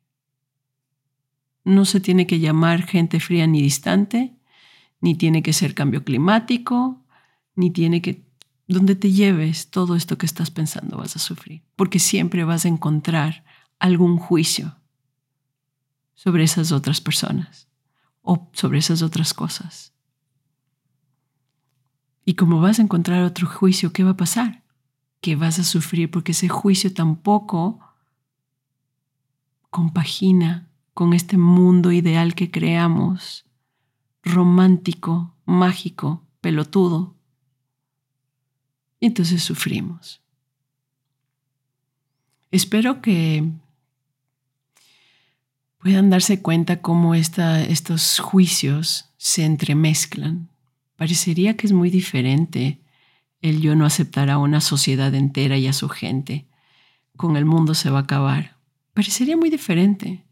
No 1.68 1.85
se 1.85 2.00
tiene 2.00 2.26
que 2.26 2.40
llamar 2.40 2.87
gente 2.87 3.20
fría 3.20 3.46
ni 3.46 3.61
distante, 3.61 4.35
ni 5.02 5.14
tiene 5.14 5.42
que 5.42 5.52
ser 5.52 5.74
cambio 5.74 6.02
climático, 6.02 7.04
ni 7.57 7.70
tiene 7.70 8.00
que... 8.00 8.26
Donde 8.66 8.96
te 8.96 9.12
lleves 9.12 9.68
todo 9.68 9.94
esto 9.94 10.16
que 10.16 10.24
estás 10.24 10.50
pensando 10.50 10.96
vas 10.96 11.14
a 11.16 11.18
sufrir, 11.18 11.62
porque 11.76 11.98
siempre 11.98 12.44
vas 12.44 12.64
a 12.64 12.68
encontrar 12.68 13.44
algún 13.78 14.16
juicio 14.16 14.78
sobre 16.14 16.42
esas 16.42 16.72
otras 16.72 17.02
personas 17.02 17.68
o 18.22 18.48
sobre 18.54 18.78
esas 18.78 19.02
otras 19.02 19.35
cosas. 19.35 19.92
Y 22.24 22.33
como 22.33 22.62
vas 22.62 22.78
a 22.78 22.83
encontrar 22.83 23.24
otro 23.24 23.46
juicio, 23.46 23.92
¿qué 23.92 24.04
va 24.04 24.12
a 24.12 24.16
pasar? 24.16 24.64
Que 25.20 25.37
vas 25.37 25.59
a 25.59 25.64
sufrir 25.64 26.11
porque 26.11 26.33
ese 26.33 26.48
juicio 26.48 26.94
tampoco 26.94 27.81
compagina 29.68 30.67
con 30.99 31.15
este 31.15 31.37
mundo 31.37 31.93
ideal 31.93 32.35
que 32.35 32.51
creamos, 32.51 33.45
romántico, 34.25 35.33
mágico, 35.45 36.27
pelotudo. 36.41 37.15
Y 38.99 39.07
entonces 39.07 39.45
sufrimos. 39.45 40.21
Espero 42.51 43.01
que 43.01 43.49
puedan 45.79 46.11
darse 46.11 46.43
cuenta 46.43 46.83
cómo 46.83 47.15
estos 47.15 48.19
juicios 48.19 49.09
se 49.19 49.45
entremezclan. 49.45 50.49
Parecería 50.97 51.57
que 51.57 51.69
es 51.69 51.73
muy 51.73 51.91
diferente 51.91 52.81
el 53.41 53.61
yo 53.61 53.77
no 53.77 53.87
aceptar 53.87 54.31
a 54.31 54.39
una 54.39 54.61
sociedad 54.61 55.15
entera 55.15 55.59
y 55.59 55.69
a 55.69 55.73
su 55.73 55.89
gente. 55.89 56.49
Con 57.17 57.37
el 57.37 57.45
mundo 57.45 57.75
se 57.75 57.89
va 57.89 58.01
a 58.01 58.03
acabar. 58.03 58.57
Parecería 58.95 59.37
muy 59.37 59.49
diferente. 59.49 60.25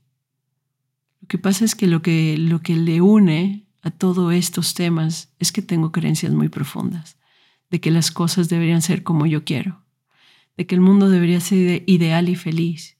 Lo 1.27 1.29
que 1.29 1.39
pasa 1.39 1.65
es 1.65 1.75
que 1.75 1.89
lo 1.89 2.03
que, 2.03 2.39
lo 2.39 2.63
que 2.63 2.77
le 2.77 3.01
une 3.01 3.67
a 3.83 3.91
todos 3.91 4.33
estos 4.33 4.75
temas 4.75 5.35
es 5.41 5.51
que 5.51 5.61
tengo 5.61 5.91
creencias 5.91 6.33
muy 6.33 6.49
profundas, 6.49 7.19
de 7.69 7.81
que 7.81 7.91
las 7.91 8.13
cosas 8.13 8.49
deberían 8.49 8.81
ser 8.81 9.03
como 9.03 9.27
yo 9.27 9.43
quiero, 9.43 9.83
de 10.57 10.69
que 10.69 10.77
el 10.77 10.81
mundo 10.81 11.09
debería 11.09 11.41
ser 11.41 11.83
ideal 11.89 12.29
y 12.29 12.37
feliz, 12.37 12.97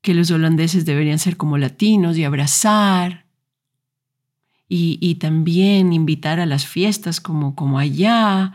que 0.00 0.14
los 0.14 0.30
holandeses 0.30 0.86
deberían 0.86 1.18
ser 1.18 1.36
como 1.36 1.58
latinos 1.58 2.16
y 2.16 2.24
abrazar 2.24 3.26
y, 4.66 4.96
y 4.98 5.16
también 5.16 5.92
invitar 5.92 6.40
a 6.40 6.46
las 6.46 6.64
fiestas 6.64 7.20
como, 7.20 7.54
como 7.54 7.78
allá, 7.78 8.54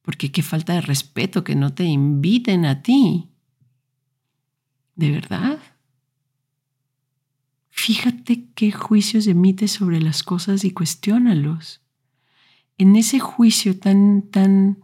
porque 0.00 0.32
qué 0.32 0.42
falta 0.42 0.72
de 0.72 0.80
respeto 0.80 1.44
que 1.44 1.56
no 1.56 1.74
te 1.74 1.84
inviten 1.84 2.64
a 2.64 2.80
ti. 2.80 3.28
¿De 4.94 5.10
verdad? 5.10 5.58
Fíjate 7.76 8.48
qué 8.54 8.72
juicios 8.72 9.26
emites 9.26 9.70
sobre 9.70 10.00
las 10.00 10.22
cosas 10.22 10.64
y 10.64 10.72
cuestiónalos. 10.72 11.82
En 12.78 12.96
ese 12.96 13.20
juicio 13.20 13.78
tan, 13.78 14.22
tan... 14.22 14.78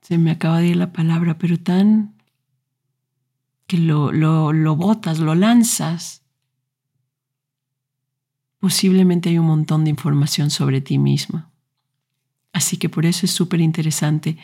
Se 0.00 0.16
me 0.16 0.30
acaba 0.30 0.60
de 0.60 0.68
ir 0.68 0.76
la 0.76 0.92
palabra, 0.92 1.36
pero 1.36 1.60
tan... 1.60 2.16
que 3.66 3.76
lo, 3.76 4.10
lo, 4.12 4.54
lo 4.54 4.76
botas, 4.76 5.18
lo 5.18 5.34
lanzas. 5.34 6.24
Posiblemente 8.58 9.28
hay 9.28 9.38
un 9.38 9.46
montón 9.46 9.84
de 9.84 9.90
información 9.90 10.50
sobre 10.50 10.80
ti 10.80 10.98
misma. 10.98 11.52
Así 12.54 12.78
que 12.78 12.88
por 12.88 13.04
eso 13.04 13.26
es 13.26 13.30
súper 13.30 13.60
interesante 13.60 14.38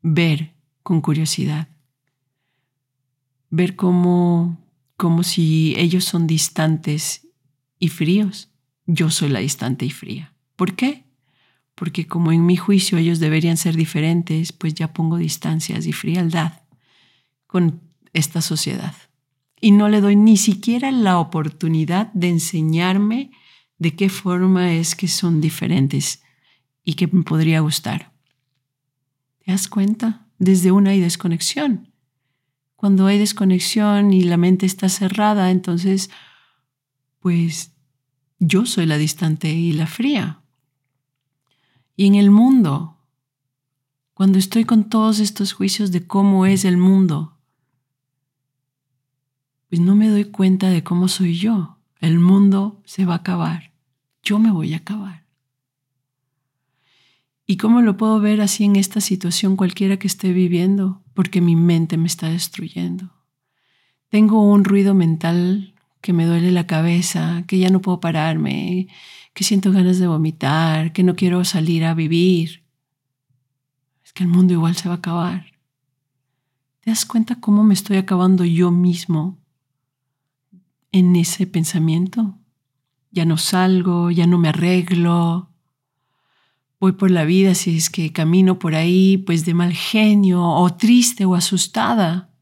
ver 0.00 0.54
con 0.84 1.00
curiosidad 1.00 1.68
ver 3.52 3.76
cómo, 3.76 4.58
como 4.96 5.22
si 5.22 5.74
ellos 5.76 6.04
son 6.04 6.26
distantes 6.26 7.28
y 7.78 7.88
fríos. 7.88 8.50
Yo 8.86 9.10
soy 9.10 9.28
la 9.28 9.40
distante 9.40 9.84
y 9.84 9.90
fría. 9.90 10.34
¿Por 10.56 10.74
qué? 10.74 11.04
Porque 11.74 12.06
como 12.06 12.32
en 12.32 12.46
mi 12.46 12.56
juicio 12.56 12.98
ellos 12.98 13.20
deberían 13.20 13.58
ser 13.58 13.76
diferentes, 13.76 14.52
pues 14.52 14.74
ya 14.74 14.92
pongo 14.94 15.18
distancias 15.18 15.86
y 15.86 15.92
frialdad 15.92 16.62
con 17.46 17.82
esta 18.14 18.40
sociedad. 18.40 18.94
Y 19.60 19.72
no 19.72 19.90
le 19.90 20.00
doy 20.00 20.16
ni 20.16 20.38
siquiera 20.38 20.90
la 20.90 21.18
oportunidad 21.18 22.10
de 22.14 22.30
enseñarme 22.30 23.32
de 23.78 23.94
qué 23.94 24.08
forma 24.08 24.72
es 24.72 24.96
que 24.96 25.08
son 25.08 25.42
diferentes 25.42 26.22
y 26.84 26.94
que 26.94 27.06
me 27.06 27.22
podría 27.22 27.60
gustar. 27.60 28.12
¿Te 29.44 29.52
das 29.52 29.68
cuenta? 29.68 30.26
Desde 30.38 30.72
una 30.72 30.92
desconexión 30.92 31.91
cuando 32.82 33.06
hay 33.06 33.16
desconexión 33.16 34.12
y 34.12 34.24
la 34.24 34.36
mente 34.36 34.66
está 34.66 34.88
cerrada, 34.88 35.52
entonces, 35.52 36.10
pues 37.20 37.70
yo 38.40 38.66
soy 38.66 38.86
la 38.86 38.98
distante 38.98 39.52
y 39.52 39.70
la 39.70 39.86
fría. 39.86 40.40
Y 41.94 42.08
en 42.08 42.16
el 42.16 42.32
mundo, 42.32 42.98
cuando 44.14 44.40
estoy 44.40 44.64
con 44.64 44.88
todos 44.88 45.20
estos 45.20 45.52
juicios 45.52 45.92
de 45.92 46.08
cómo 46.08 46.44
es 46.44 46.64
el 46.64 46.76
mundo, 46.76 47.38
pues 49.68 49.80
no 49.80 49.94
me 49.94 50.08
doy 50.08 50.24
cuenta 50.24 50.68
de 50.68 50.82
cómo 50.82 51.06
soy 51.06 51.38
yo. 51.38 51.78
El 52.00 52.18
mundo 52.18 52.82
se 52.84 53.04
va 53.04 53.12
a 53.12 53.18
acabar. 53.18 53.72
Yo 54.24 54.40
me 54.40 54.50
voy 54.50 54.74
a 54.74 54.78
acabar. 54.78 55.21
¿Y 57.46 57.56
cómo 57.56 57.82
lo 57.82 57.96
puedo 57.96 58.20
ver 58.20 58.40
así 58.40 58.64
en 58.64 58.76
esta 58.76 59.00
situación 59.00 59.56
cualquiera 59.56 59.98
que 59.98 60.06
esté 60.06 60.32
viviendo? 60.32 61.02
Porque 61.14 61.40
mi 61.40 61.56
mente 61.56 61.96
me 61.96 62.06
está 62.06 62.28
destruyendo. 62.28 63.12
Tengo 64.08 64.42
un 64.42 64.64
ruido 64.64 64.94
mental 64.94 65.74
que 66.00 66.12
me 66.12 66.26
duele 66.26 66.50
la 66.50 66.66
cabeza, 66.66 67.44
que 67.46 67.58
ya 67.58 67.70
no 67.70 67.80
puedo 67.80 68.00
pararme, 68.00 68.88
que 69.34 69.44
siento 69.44 69.72
ganas 69.72 69.98
de 69.98 70.06
vomitar, 70.06 70.92
que 70.92 71.02
no 71.02 71.16
quiero 71.16 71.44
salir 71.44 71.84
a 71.84 71.94
vivir. 71.94 72.64
Es 74.04 74.12
que 74.12 74.24
el 74.24 74.28
mundo 74.28 74.52
igual 74.52 74.76
se 74.76 74.88
va 74.88 74.96
a 74.96 74.98
acabar. 74.98 75.46
¿Te 76.80 76.90
das 76.90 77.06
cuenta 77.06 77.40
cómo 77.40 77.62
me 77.62 77.74
estoy 77.74 77.96
acabando 77.96 78.44
yo 78.44 78.70
mismo 78.70 79.38
en 80.90 81.14
ese 81.14 81.46
pensamiento? 81.46 82.38
Ya 83.12 83.24
no 83.24 83.36
salgo, 83.36 84.10
ya 84.10 84.26
no 84.26 84.38
me 84.38 84.48
arreglo, 84.48 85.51
voy 86.82 86.90
por 86.90 87.12
la 87.12 87.24
vida 87.24 87.54
si 87.54 87.76
es 87.76 87.90
que 87.90 88.12
camino 88.12 88.58
por 88.58 88.74
ahí 88.74 89.16
pues 89.16 89.44
de 89.44 89.54
mal 89.54 89.72
genio 89.72 90.42
o 90.42 90.74
triste 90.74 91.24
o 91.24 91.36
asustada. 91.36 92.34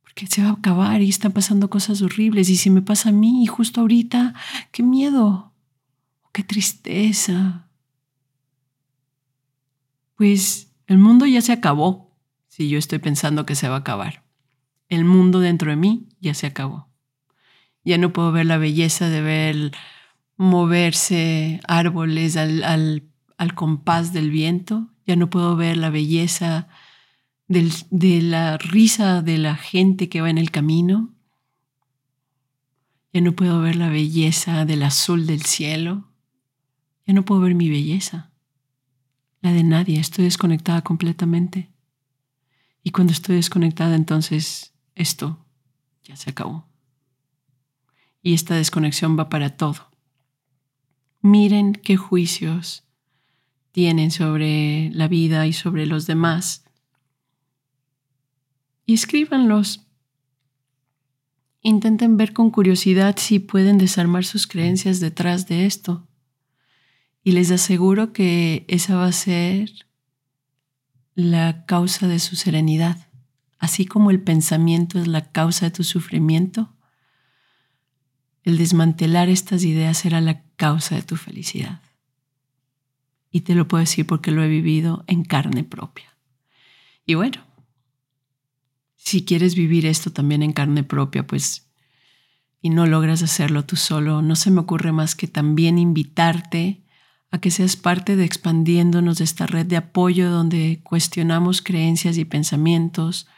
Porque 0.00 0.28
se 0.28 0.44
va 0.44 0.50
a 0.50 0.52
acabar 0.52 1.02
y 1.02 1.08
están 1.08 1.32
pasando 1.32 1.68
cosas 1.68 2.02
horribles 2.02 2.48
y 2.50 2.56
si 2.56 2.70
me 2.70 2.82
pasa 2.82 3.08
a 3.08 3.12
mí 3.12 3.44
justo 3.46 3.80
ahorita, 3.80 4.34
qué 4.70 4.84
miedo, 4.84 5.52
qué 6.30 6.44
tristeza. 6.44 7.68
Pues 10.14 10.72
el 10.86 10.98
mundo 10.98 11.26
ya 11.26 11.42
se 11.42 11.50
acabó 11.50 12.16
si 12.46 12.68
yo 12.68 12.78
estoy 12.78 13.00
pensando 13.00 13.44
que 13.44 13.56
se 13.56 13.68
va 13.68 13.74
a 13.74 13.78
acabar. 13.80 14.22
El 14.88 15.04
mundo 15.04 15.40
dentro 15.40 15.72
de 15.72 15.76
mí 15.76 16.06
ya 16.20 16.32
se 16.34 16.46
acabó. 16.46 16.88
Ya 17.84 17.98
no 17.98 18.12
puedo 18.12 18.30
ver 18.30 18.46
la 18.46 18.58
belleza 18.58 19.08
de 19.08 19.20
ver 19.20 19.72
moverse 20.40 21.60
árboles 21.68 22.38
al, 22.38 22.64
al, 22.64 23.54
compás 23.54 24.14
del 24.14 24.30
viento, 24.30 24.88
ya 25.06 25.14
no 25.14 25.28
puedo 25.28 25.54
ver 25.54 25.76
la 25.76 25.90
belleza 25.90 26.66
de 27.46 28.22
la 28.22 28.56
risa 28.56 29.20
de 29.20 29.36
la 29.36 29.54
gente 29.54 30.08
que 30.08 30.22
va 30.22 30.30
en 30.30 30.38
el 30.38 30.50
camino, 30.50 31.14
ya 33.12 33.20
no 33.20 33.36
puedo 33.36 33.60
ver 33.60 33.76
la 33.76 33.90
belleza 33.90 34.64
del 34.64 34.82
azul 34.82 35.26
del 35.26 35.42
cielo, 35.42 36.10
ya 37.06 37.12
no 37.12 37.26
puedo 37.26 37.42
ver 37.42 37.54
mi 37.54 37.68
belleza, 37.68 38.30
la 39.42 39.52
de 39.52 39.62
nadie, 39.62 40.00
estoy 40.00 40.24
desconectada 40.24 40.80
completamente. 40.80 41.70
Y 42.82 42.92
cuando 42.92 43.12
estoy 43.12 43.36
desconectada, 43.36 43.94
entonces 43.94 44.72
esto 44.94 45.44
ya 46.02 46.16
se 46.16 46.30
acabó. 46.30 46.66
Y 48.22 48.32
esta 48.32 48.54
desconexión 48.54 49.18
va 49.18 49.28
para 49.28 49.58
todo. 49.58 49.89
Miren 51.22 51.74
qué 51.74 51.96
juicios 51.96 52.84
tienen 53.72 54.10
sobre 54.10 54.90
la 54.90 55.06
vida 55.06 55.46
y 55.46 55.52
sobre 55.52 55.86
los 55.86 56.06
demás. 56.06 56.64
Y 58.86 58.94
escríbanlos. 58.94 59.86
Intenten 61.62 62.16
ver 62.16 62.32
con 62.32 62.50
curiosidad 62.50 63.16
si 63.18 63.38
pueden 63.38 63.76
desarmar 63.76 64.24
sus 64.24 64.46
creencias 64.46 64.98
detrás 64.98 65.46
de 65.46 65.66
esto. 65.66 66.08
Y 67.22 67.32
les 67.32 67.50
aseguro 67.50 68.12
que 68.12 68.64
esa 68.66 68.96
va 68.96 69.06
a 69.06 69.12
ser 69.12 69.70
la 71.14 71.66
causa 71.66 72.08
de 72.08 72.18
su 72.18 72.34
serenidad. 72.34 73.08
Así 73.58 73.84
como 73.84 74.10
el 74.10 74.22
pensamiento 74.22 74.98
es 74.98 75.06
la 75.06 75.30
causa 75.30 75.66
de 75.66 75.70
tu 75.70 75.84
sufrimiento, 75.84 76.74
el 78.44 78.58
desmantelar 78.58 79.28
estas 79.28 79.64
ideas 79.64 79.98
será 79.98 80.20
la 80.20 80.42
causa 80.56 80.96
de 80.96 81.02
tu 81.02 81.16
felicidad. 81.16 81.80
Y 83.30 83.42
te 83.42 83.54
lo 83.54 83.68
puedo 83.68 83.80
decir 83.80 84.06
porque 84.06 84.30
lo 84.30 84.42
he 84.42 84.48
vivido 84.48 85.04
en 85.06 85.24
carne 85.24 85.62
propia. 85.62 86.16
Y 87.06 87.14
bueno, 87.14 87.44
si 88.96 89.24
quieres 89.24 89.54
vivir 89.54 89.86
esto 89.86 90.12
también 90.12 90.42
en 90.42 90.52
carne 90.52 90.84
propia, 90.84 91.26
pues, 91.26 91.70
y 92.60 92.70
no 92.70 92.86
logras 92.86 93.22
hacerlo 93.22 93.64
tú 93.64 93.76
solo, 93.76 94.22
no 94.22 94.36
se 94.36 94.50
me 94.50 94.60
ocurre 94.60 94.92
más 94.92 95.14
que 95.14 95.26
también 95.26 95.78
invitarte 95.78 96.84
a 97.30 97.40
que 97.40 97.50
seas 97.50 97.76
parte 97.76 98.16
de 98.16 98.24
expandiéndonos 98.24 99.20
esta 99.20 99.46
red 99.46 99.66
de 99.66 99.76
apoyo 99.76 100.30
donde 100.30 100.80
cuestionamos 100.82 101.62
creencias 101.62 102.18
y 102.18 102.24
pensamientos, 102.24 103.28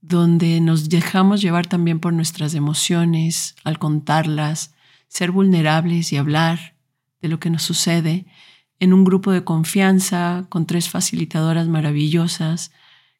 donde 0.00 0.60
nos 0.60 0.88
dejamos 0.88 1.42
llevar 1.42 1.66
también 1.66 2.00
por 2.00 2.12
nuestras 2.12 2.54
emociones 2.54 3.54
al 3.64 3.78
contarlas, 3.78 4.74
ser 5.08 5.30
vulnerables 5.30 6.12
y 6.12 6.16
hablar 6.16 6.74
de 7.20 7.28
lo 7.28 7.38
que 7.38 7.50
nos 7.50 7.62
sucede 7.62 8.26
en 8.78 8.94
un 8.94 9.04
grupo 9.04 9.30
de 9.30 9.44
confianza 9.44 10.46
con 10.48 10.66
tres 10.66 10.88
facilitadoras 10.88 11.68
maravillosas 11.68 12.72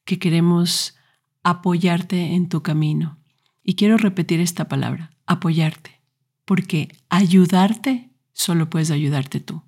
que 0.05 0.19
queremos 0.19 0.97
apoyarte 1.43 2.35
en 2.35 2.49
tu 2.49 2.63
camino. 2.63 3.19
Y 3.63 3.75
quiero 3.75 3.99
repetir 3.99 4.41
esta 4.41 4.69
palabra, 4.69 5.13
apoyarte, 5.27 6.01
porque 6.47 6.97
ayudarte 7.11 8.11
solo 8.33 8.71
puedes 8.71 8.91
ayudarte 8.91 9.41
tú. 9.41 9.63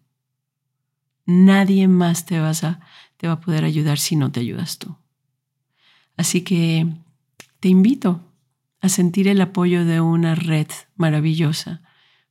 Nadie 1.27 1.87
más 1.89 2.25
te, 2.25 2.41
vas 2.41 2.65
a, 2.65 2.81
te 3.19 3.27
va 3.27 3.35
a 3.35 3.41
poder 3.41 3.65
ayudar 3.65 3.99
si 3.99 4.17
no 4.17 4.33
te 4.33 4.41
ayudas 4.41 4.79
tú. 4.79 4.97
Así 6.17 6.43
que 6.43 6.87
te 7.63 7.69
invito 7.69 8.21
a 8.81 8.89
sentir 8.89 9.29
el 9.29 9.41
apoyo 9.41 9.85
de 9.85 10.01
una 10.01 10.35
red 10.35 10.67
maravillosa, 10.97 11.81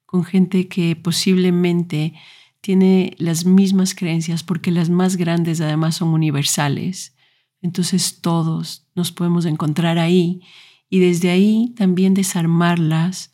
con 0.05 0.25
gente 0.25 0.67
que 0.67 0.97
posiblemente 0.97 2.13
tiene 2.59 3.15
las 3.17 3.45
mismas 3.45 3.95
creencias, 3.95 4.43
porque 4.43 4.71
las 4.71 4.89
más 4.89 5.15
grandes 5.15 5.61
además 5.61 5.95
son 5.95 6.09
universales. 6.09 7.15
Entonces 7.61 8.19
todos 8.19 8.89
nos 8.93 9.13
podemos 9.13 9.45
encontrar 9.45 9.99
ahí 9.99 10.41
y 10.89 10.99
desde 10.99 11.29
ahí 11.29 11.73
también 11.77 12.13
desarmarlas 12.13 13.33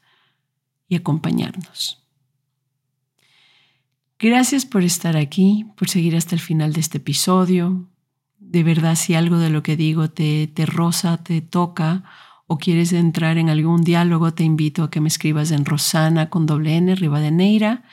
y 0.87 0.97
acompañarnos. 0.97 2.05
Gracias 4.19 4.67
por 4.67 4.83
estar 4.83 5.17
aquí, 5.17 5.65
por 5.75 5.89
seguir 5.89 6.15
hasta 6.15 6.35
el 6.35 6.41
final 6.41 6.73
de 6.73 6.81
este 6.81 6.99
episodio. 6.99 7.89
De 8.49 8.63
verdad, 8.63 8.95
si 8.95 9.13
algo 9.13 9.39
de 9.39 9.49
lo 9.49 9.61
que 9.61 9.75
digo 9.75 10.09
te, 10.09 10.47
te 10.47 10.65
roza, 10.65 11.17
te 11.17 11.41
toca 11.41 12.05
o 12.47 12.57
quieres 12.57 12.93
entrar 12.93 13.37
en 13.37 13.49
algún 13.49 13.83
diálogo, 13.83 14.33
te 14.33 14.45
invito 14.45 14.83
a 14.83 14.89
que 14.89 15.01
me 15.01 15.09
escribas 15.09 15.51
en 15.51 15.65
Rosana 15.65 16.29
con 16.29 16.45
doble 16.45 16.77
N, 16.77 16.95
Rivadeneira, 16.95 17.83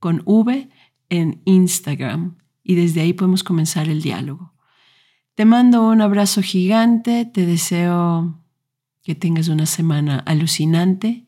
con 0.00 0.22
V, 0.24 0.70
en 1.10 1.42
Instagram. 1.44 2.38
Y 2.62 2.74
desde 2.74 3.02
ahí 3.02 3.12
podemos 3.12 3.44
comenzar 3.44 3.90
el 3.90 4.00
diálogo. 4.00 4.54
Te 5.34 5.44
mando 5.44 5.86
un 5.86 6.00
abrazo 6.00 6.40
gigante, 6.40 7.26
te 7.26 7.44
deseo 7.44 8.42
que 9.02 9.14
tengas 9.14 9.48
una 9.48 9.66
semana 9.66 10.20
alucinante 10.20 11.26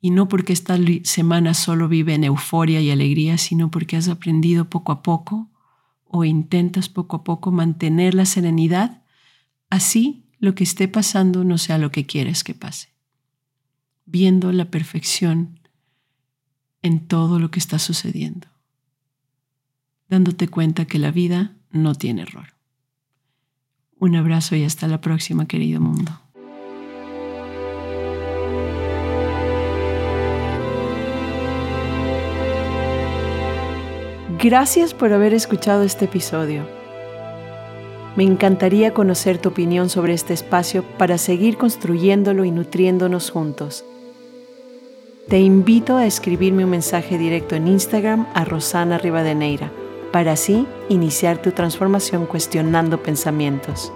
y 0.00 0.10
no 0.10 0.28
porque 0.28 0.52
esta 0.52 0.78
semana 1.02 1.54
solo 1.54 1.88
vive 1.88 2.14
en 2.14 2.22
euforia 2.22 2.80
y 2.80 2.90
alegría, 2.92 3.36
sino 3.36 3.68
porque 3.68 3.96
has 3.96 4.08
aprendido 4.08 4.70
poco 4.70 4.92
a 4.92 5.02
poco 5.02 5.51
o 6.12 6.24
intentas 6.24 6.90
poco 6.90 7.16
a 7.16 7.24
poco 7.24 7.50
mantener 7.50 8.14
la 8.14 8.26
serenidad, 8.26 9.02
así 9.70 10.26
lo 10.38 10.54
que 10.54 10.62
esté 10.62 10.86
pasando 10.86 11.42
no 11.42 11.56
sea 11.56 11.78
lo 11.78 11.90
que 11.90 12.04
quieres 12.04 12.44
que 12.44 12.54
pase, 12.54 12.90
viendo 14.04 14.52
la 14.52 14.70
perfección 14.70 15.58
en 16.82 17.00
todo 17.08 17.38
lo 17.38 17.50
que 17.50 17.58
está 17.58 17.78
sucediendo, 17.78 18.46
dándote 20.08 20.48
cuenta 20.48 20.84
que 20.84 20.98
la 20.98 21.10
vida 21.10 21.56
no 21.70 21.94
tiene 21.94 22.22
error. 22.22 22.54
Un 23.98 24.14
abrazo 24.14 24.54
y 24.54 24.64
hasta 24.64 24.88
la 24.88 25.00
próxima, 25.00 25.46
querido 25.46 25.80
mundo. 25.80 26.20
Gracias 34.42 34.92
por 34.92 35.12
haber 35.12 35.34
escuchado 35.34 35.84
este 35.84 36.06
episodio. 36.06 36.64
Me 38.16 38.24
encantaría 38.24 38.92
conocer 38.92 39.38
tu 39.38 39.50
opinión 39.50 39.88
sobre 39.88 40.14
este 40.14 40.34
espacio 40.34 40.82
para 40.98 41.16
seguir 41.16 41.56
construyéndolo 41.56 42.44
y 42.44 42.50
nutriéndonos 42.50 43.30
juntos. 43.30 43.84
Te 45.28 45.38
invito 45.38 45.96
a 45.96 46.06
escribirme 46.06 46.64
un 46.64 46.70
mensaje 46.70 47.18
directo 47.18 47.54
en 47.54 47.68
Instagram 47.68 48.26
a 48.34 48.44
Rosana 48.44 48.98
Rivadeneira 48.98 49.70
para 50.10 50.32
así 50.32 50.66
iniciar 50.88 51.40
tu 51.40 51.52
transformación 51.52 52.26
cuestionando 52.26 53.00
pensamientos. 53.00 53.92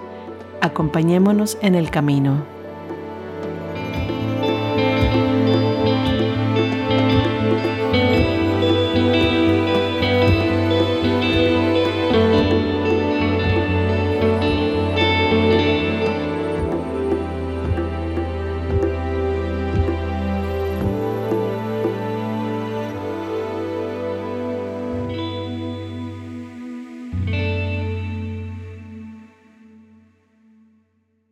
Acompañémonos 0.61 1.59
en 1.61 1.74
el 1.74 1.90
camino. 1.90 2.56